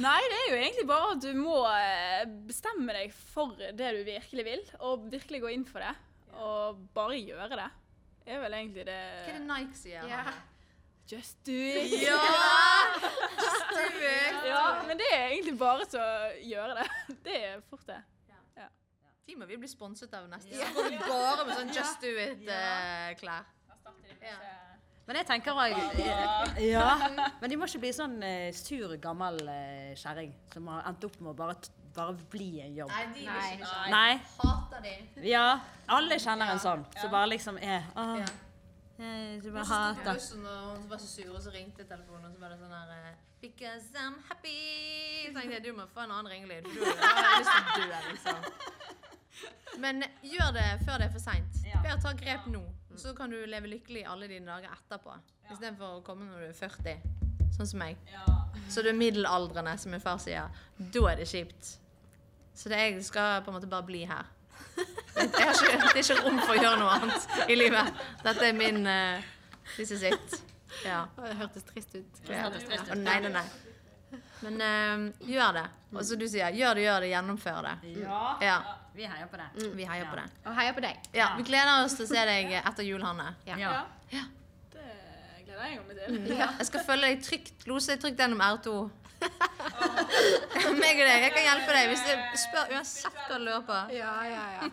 Nei, 0.04 0.18
det 0.34 0.42
er 0.42 0.50
jo 0.50 0.58
egentlig 0.58 0.86
bare 0.90 1.14
at 1.14 1.24
du 1.24 1.30
må 1.40 1.62
eh, 1.70 2.26
bestemme 2.50 2.98
deg 2.98 3.16
for 3.16 3.56
det 3.56 3.94
du 3.96 4.02
virkelig 4.04 4.46
vil, 4.50 4.68
og 4.84 5.08
virkelig 5.16 5.46
gå 5.46 5.56
inn 5.56 5.64
for 5.70 5.80
det. 5.88 5.96
Og 6.44 6.84
bare 6.92 7.16
gjøre 7.22 7.62
det. 7.62 7.70
Det 8.26 8.36
er 8.36 8.44
vel 8.44 8.60
egentlig 8.60 8.88
det 8.92 9.00
Hva 9.00 9.32
er 9.32 9.40
det 9.40 9.48
Nike 9.48 9.80
sier? 9.80 10.12
Ja. 10.12 10.26
Just 11.10 11.38
do 11.46 11.52
it. 11.56 11.92
Ja! 12.06 12.20
Just 13.44 13.68
do 13.74 13.84
it. 14.00 14.46
Ja, 14.48 14.64
men 14.88 14.98
det 15.02 15.10
er 15.12 15.28
egentlig 15.34 15.58
bare 15.60 15.86
til 15.90 16.00
å 16.00 16.32
gjøre 16.54 16.78
det. 16.82 16.88
Det 17.26 17.38
er 17.38 17.62
fort 17.70 17.86
det. 17.88 18.00
De 19.32 19.36
må 19.40 19.46
vi 19.48 19.56
bli 19.56 19.68
sponset 19.70 20.12
av 20.18 20.26
neste. 20.28 20.52
Så 20.52 20.66
går 20.76 20.90
vi 20.92 20.98
bare 21.06 21.46
med 21.48 21.56
sånn 21.56 21.70
Just 21.72 22.02
do 22.04 22.10
it-klær. 22.20 23.46
Ja. 24.22 24.34
Men 25.08 25.20
jeg 25.22 25.28
tenker 25.30 25.56
òg 25.58 25.78
Ja. 26.62 26.90
Men 27.40 27.50
de 27.50 27.58
må 27.60 27.70
ikke 27.70 27.82
bli 27.86 27.94
sånn 27.96 28.18
eh, 28.26 28.50
sur, 28.56 28.92
gammel 29.02 29.40
eh, 29.50 29.94
kjerring 30.00 30.34
som 30.54 30.68
har 30.74 30.84
endt 30.92 31.08
opp 31.08 31.16
med 31.22 31.32
å 31.32 31.36
bare, 31.38 31.56
bare 31.96 32.18
bli 32.34 32.50
en 32.66 32.76
jobb. 32.82 32.92
Nei, 32.92 33.08
de 33.16 33.24
vil 33.24 33.32
Nei. 33.32 33.48
ikke. 33.56 33.82
Nei. 33.96 34.12
Hater 34.42 34.86
de. 34.86 34.94
Ja. 35.32 35.46
Alle 35.96 36.20
kjenner 36.22 36.54
en 36.54 36.62
sånn 36.64 36.86
som 36.92 37.02
så 37.06 37.12
bare 37.14 37.32
liksom 37.32 37.60
er 37.62 37.88
Åh, 37.96 38.22
Ja. 39.02 39.12
jeg 39.42 39.54
bare 39.54 39.66
hater 39.66 40.12
og 40.14 40.78
hun 40.78 40.90
var 40.90 41.02
så 41.02 41.08
sur, 41.10 41.34
og 41.34 41.42
så 41.42 41.54
ringte 41.54 41.86
telefonen, 41.90 42.28
og 42.28 42.34
så 42.36 42.42
var 42.44 42.54
det 42.54 42.60
sånn 42.62 42.76
her 42.76 42.92
eh, 42.98 43.16
Because 43.42 43.90
I'm 43.98 44.20
happy. 44.30 44.58
Så 45.26 45.34
tenkte 45.34 45.56
jeg 45.56 45.64
du 45.66 45.72
må 45.74 45.88
få 45.90 46.04
en 46.04 46.12
annen 46.14 46.30
ringelyd. 46.30 46.68
Du 46.70 46.84
har 46.86 47.24
jeg 47.26 47.40
lyst 47.42 47.56
til 47.58 47.82
å 47.82 47.88
dø, 47.90 48.02
liksom. 48.12 48.44
Men 49.82 50.04
gjør 50.22 50.52
det 50.54 50.68
før 50.86 51.02
det 51.02 51.08
er 51.08 51.14
for 51.16 51.24
seint. 51.24 51.58
Ja. 51.66 51.80
Ved 51.82 52.04
ta 52.04 52.12
grep 52.20 52.46
nå, 52.54 52.62
så 53.02 53.16
kan 53.18 53.34
du 53.34 53.40
leve 53.50 53.72
lykkelig 53.72 54.04
alle 54.12 54.30
dine 54.30 54.46
dager 54.46 54.76
etterpå. 54.76 55.16
Istedenfor 55.50 55.98
å 55.98 56.04
komme 56.06 56.28
når 56.28 56.44
du 56.44 56.48
er 56.52 56.60
40, 56.60 57.02
sånn 57.58 57.72
som 57.72 57.82
meg. 57.82 57.98
Så 58.70 58.84
du 58.86 58.92
er 58.92 58.98
middelaldrende, 59.00 59.74
som 59.82 59.92
min 59.96 60.04
far 60.04 60.22
sier. 60.22 60.52
Da 60.78 61.08
er 61.10 61.24
det 61.24 61.28
kjipt. 61.32 61.74
Så 62.54 62.70
det, 62.70 62.78
jeg 62.78 63.02
skal 63.08 63.42
på 63.42 63.50
en 63.50 63.58
måte 63.58 63.72
bare 63.72 63.88
bli 63.88 64.04
her. 64.06 64.30
Jeg 65.22 65.46
har 65.46 65.54
ikke, 65.54 65.74
det 65.82 65.90
er 65.92 66.00
ikke 66.02 66.16
rom 66.24 66.40
for 66.42 66.54
å 66.56 66.62
gjøre 66.62 66.78
noe 66.80 66.94
annet 66.98 67.50
i 67.52 67.56
livet. 67.60 68.00
Dette 68.24 68.48
er 68.48 68.56
min 68.58 68.80
uh, 68.88 69.22
This 69.76 69.92
is 69.98 70.04
it. 70.08 70.38
Ja. 70.86 71.04
Det 71.20 71.36
hørtes 71.38 71.66
trist 71.68 71.96
ut. 72.00 72.22
ja. 72.32 72.48
Nei, 72.96 73.18
nei, 73.26 73.32
nei. 73.36 73.44
Men 74.42 74.58
uh, 74.64 75.28
gjør 75.30 75.58
det. 75.60 75.66
Og 75.92 76.06
som 76.08 76.20
du 76.20 76.26
sier, 76.32 76.56
gjør 76.56 76.80
det, 76.80 76.86
gjør 76.88 77.04
det, 77.06 77.10
gjennomfør 77.12 77.60
det. 77.68 77.74
Ja. 78.02 78.22
Ja, 78.42 78.56
Vi 78.96 79.06
heier 79.08 79.28
på 79.32 79.38
det. 79.40 79.50
vi 79.78 79.86
heier 79.88 80.08
på 80.10 80.16
det. 80.20 80.26
Og 80.48 80.56
heier 80.58 80.74
på 80.76 80.84
deg. 80.88 81.04
Ja, 81.16 81.34
Vi 81.38 81.46
gleder 81.48 81.84
oss 81.86 81.94
til 82.00 82.08
å 82.08 82.12
se 82.12 82.24
deg 82.32 82.56
etter 82.64 82.88
jul, 82.88 83.04
Hanne. 83.06 83.34
Ja. 83.48 83.60
Ja. 83.62 83.74
Ja. 84.16 84.24
Det 84.74 84.88
gleder 85.46 85.68
jeg 85.76 85.84
meg 85.86 86.00
til. 86.00 86.34
Jeg 86.40 86.68
skal 86.72 86.84
følge 86.88 87.12
deg 87.12 87.24
trygt, 87.28 87.68
lose 87.70 87.94
deg 87.94 88.02
trygt 88.04 88.20
gjennom 88.24 88.42
R2. 88.48 88.76
Meg 90.82 90.98
og 90.98 91.06
deg, 91.06 91.26
jeg 91.26 91.34
kan 91.36 91.46
hjelpe 91.46 91.76
deg 91.76 91.92
hvis 91.92 92.04
du 92.08 92.40
spør 92.42 92.74
uansett 92.78 93.22
hva 93.28 93.38
du 93.38 93.46
lurer 93.46 93.68
på. 93.68 93.78
Ja, 93.98 94.16
ja, 94.28 94.48
ja. 94.58 94.72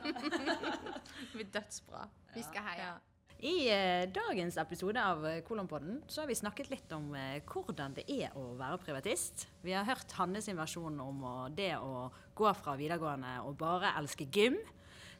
Vi 1.37 1.44
er 1.44 1.52
dødsbra. 1.58 2.08
Vi 2.34 2.44
skal 2.46 2.66
heie. 2.70 2.88
Ja. 2.88 2.96
I 3.38 3.68
eh, 3.70 4.08
dagens 4.11 4.56
episode 4.58 4.98
av 4.98 5.22
eh, 5.28 5.42
Kolonpodden 5.46 6.00
så 6.11 6.24
har 6.24 6.30
vi 6.30 6.34
snakket 6.34 6.72
litt 6.72 6.94
om 6.96 7.12
eh, 7.14 7.37
hvordan 7.46 7.94
det 7.94 8.02
er 8.11 8.34
å 8.34 8.56
være 8.58 8.80
privatist. 8.82 9.46
Vi 9.62 9.76
har 9.76 9.87
hørt 9.87 10.14
Hanne 10.18 10.42
sin 10.42 10.58
versjon 10.58 10.98
om 11.04 11.22
å, 11.22 11.34
det 11.54 11.76
å 11.78 12.08
gå 12.34 12.50
fra 12.58 12.74
videregående 12.78 13.37
og 13.46 13.54
bare 13.61 13.94
elske 14.00 14.26
gym, 14.34 14.58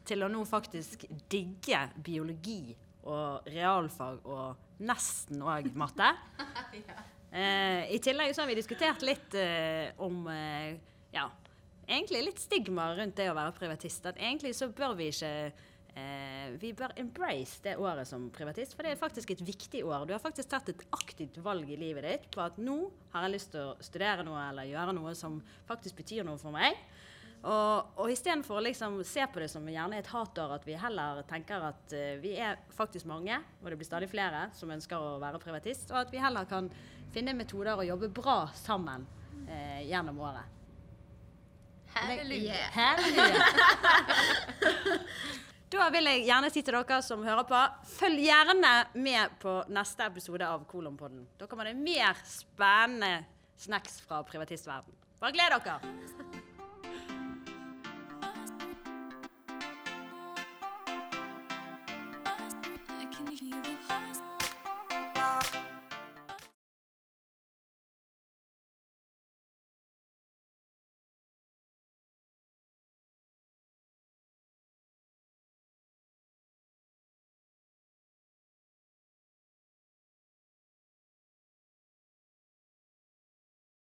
til 0.03 0.25
å 0.25 0.29
nå 0.31 0.43
faktisk 0.47 1.05
digge 1.31 1.85
biologi 2.03 2.75
og 3.07 3.47
realfag 3.47 4.27
og 4.27 4.83
nesten 4.83 5.39
òg 5.45 5.71
matte. 5.79 6.11
Eh, 7.31 7.91
I 7.93 7.99
tillegg 8.01 8.33
så 8.33 8.41
har 8.41 8.49
vi 8.49 8.57
diskutert 8.57 9.03
litt 9.05 9.35
eh, 9.37 9.91
om 10.01 10.23
eh, 10.33 10.79
ja, 11.13 11.27
egentlig 11.85 12.23
litt 12.25 12.41
stigma 12.41 12.87
rundt 12.97 13.17
det 13.19 13.29
å 13.29 13.35
være 13.37 13.57
privatist. 13.57 14.07
At 14.09 14.17
egentlig 14.17 14.55
så 14.57 14.71
bør 14.73 14.95
vi 14.97 15.11
ikke 15.13 15.33
eh, 15.45 16.55
Vi 16.61 16.71
bør 16.77 16.95
embrace 16.97 17.61
det 17.65 17.75
året 17.77 18.09
som 18.09 18.29
privatist, 18.33 18.73
for 18.73 18.85
det 18.85 18.95
er 18.95 19.01
faktisk 19.01 19.35
et 19.35 19.45
viktig 19.45 19.83
år. 19.85 20.07
Du 20.09 20.15
har 20.15 20.23
faktisk 20.23 20.49
tatt 20.49 20.73
et 20.73 20.85
aktivt 20.95 21.37
valg 21.45 21.69
i 21.69 21.77
livet 21.77 22.07
ditt 22.07 22.31
på 22.33 22.41
at 22.45 22.57
nå 22.57 22.79
har 23.13 23.27
jeg 23.27 23.35
lyst 23.35 23.53
til 23.53 23.69
å 23.69 23.77
studere 23.83 24.25
noe 24.25 24.49
eller 24.49 24.71
gjøre 24.71 24.97
noe 24.97 25.13
som 25.17 25.37
faktisk 25.69 26.01
betyr 26.01 26.25
noe 26.25 26.41
for 26.41 26.55
meg. 26.55 26.77
Og, 27.39 27.93
og 27.95 28.09
istedenfor 28.11 28.57
å 28.59 28.63
liksom 28.65 28.97
se 29.07 29.23
på 29.31 29.39
det 29.39 29.47
som 29.47 29.67
gjerne 29.71 30.01
et 30.01 30.09
hatår, 30.11 30.57
at 30.57 30.65
vi 30.67 30.75
heller 30.75 31.21
tenker 31.29 31.69
at 31.69 31.93
eh, 31.95 32.17
vi 32.19 32.33
er 32.35 32.59
faktisk 32.75 33.07
mange, 33.07 33.37
og 33.61 33.69
det 33.69 33.77
blir 33.79 33.87
stadig 33.87 34.09
flere 34.11 34.49
som 34.57 34.71
ønsker 34.75 34.99
å 34.99 35.13
være 35.21 35.39
privatist, 35.39 35.87
og 35.93 36.01
at 36.01 36.11
vi 36.11 36.19
heller 36.19 36.49
kan 36.49 36.67
finne 37.13 37.33
metoder 37.37 37.79
å 37.79 37.85
jobbe 37.87 38.09
bra 38.13 38.41
sammen 38.57 39.05
eh, 39.47 39.87
gjennom 39.89 40.19
året. 40.19 40.55
Halleluja. 41.93 42.53
Halleluja. 42.75 43.43
Da 45.69 45.85
vil 45.93 46.07
jeg 46.09 46.23
gjerne 46.25 46.49
si 46.49 46.63
til 46.65 46.73
dere 46.73 46.97
som 47.05 47.21
hører 47.21 47.45
på, 47.45 47.59
følg 47.91 48.23
gjerne 48.25 48.71
med 48.97 49.35
på 49.41 49.59
neste 49.69 50.07
episode 50.09 50.47
av 50.47 50.63
Kolonpodden. 50.69 51.27
Da 51.37 51.45
kommer 51.49 51.69
det 51.69 51.75
mer 51.77 52.17
spennende 52.25 53.27
snacks 53.59 53.99
fra 54.01 54.23
privatistverden. 54.25 54.97
Bare 55.21 55.35
gled 55.35 55.59
dere! 55.59 56.28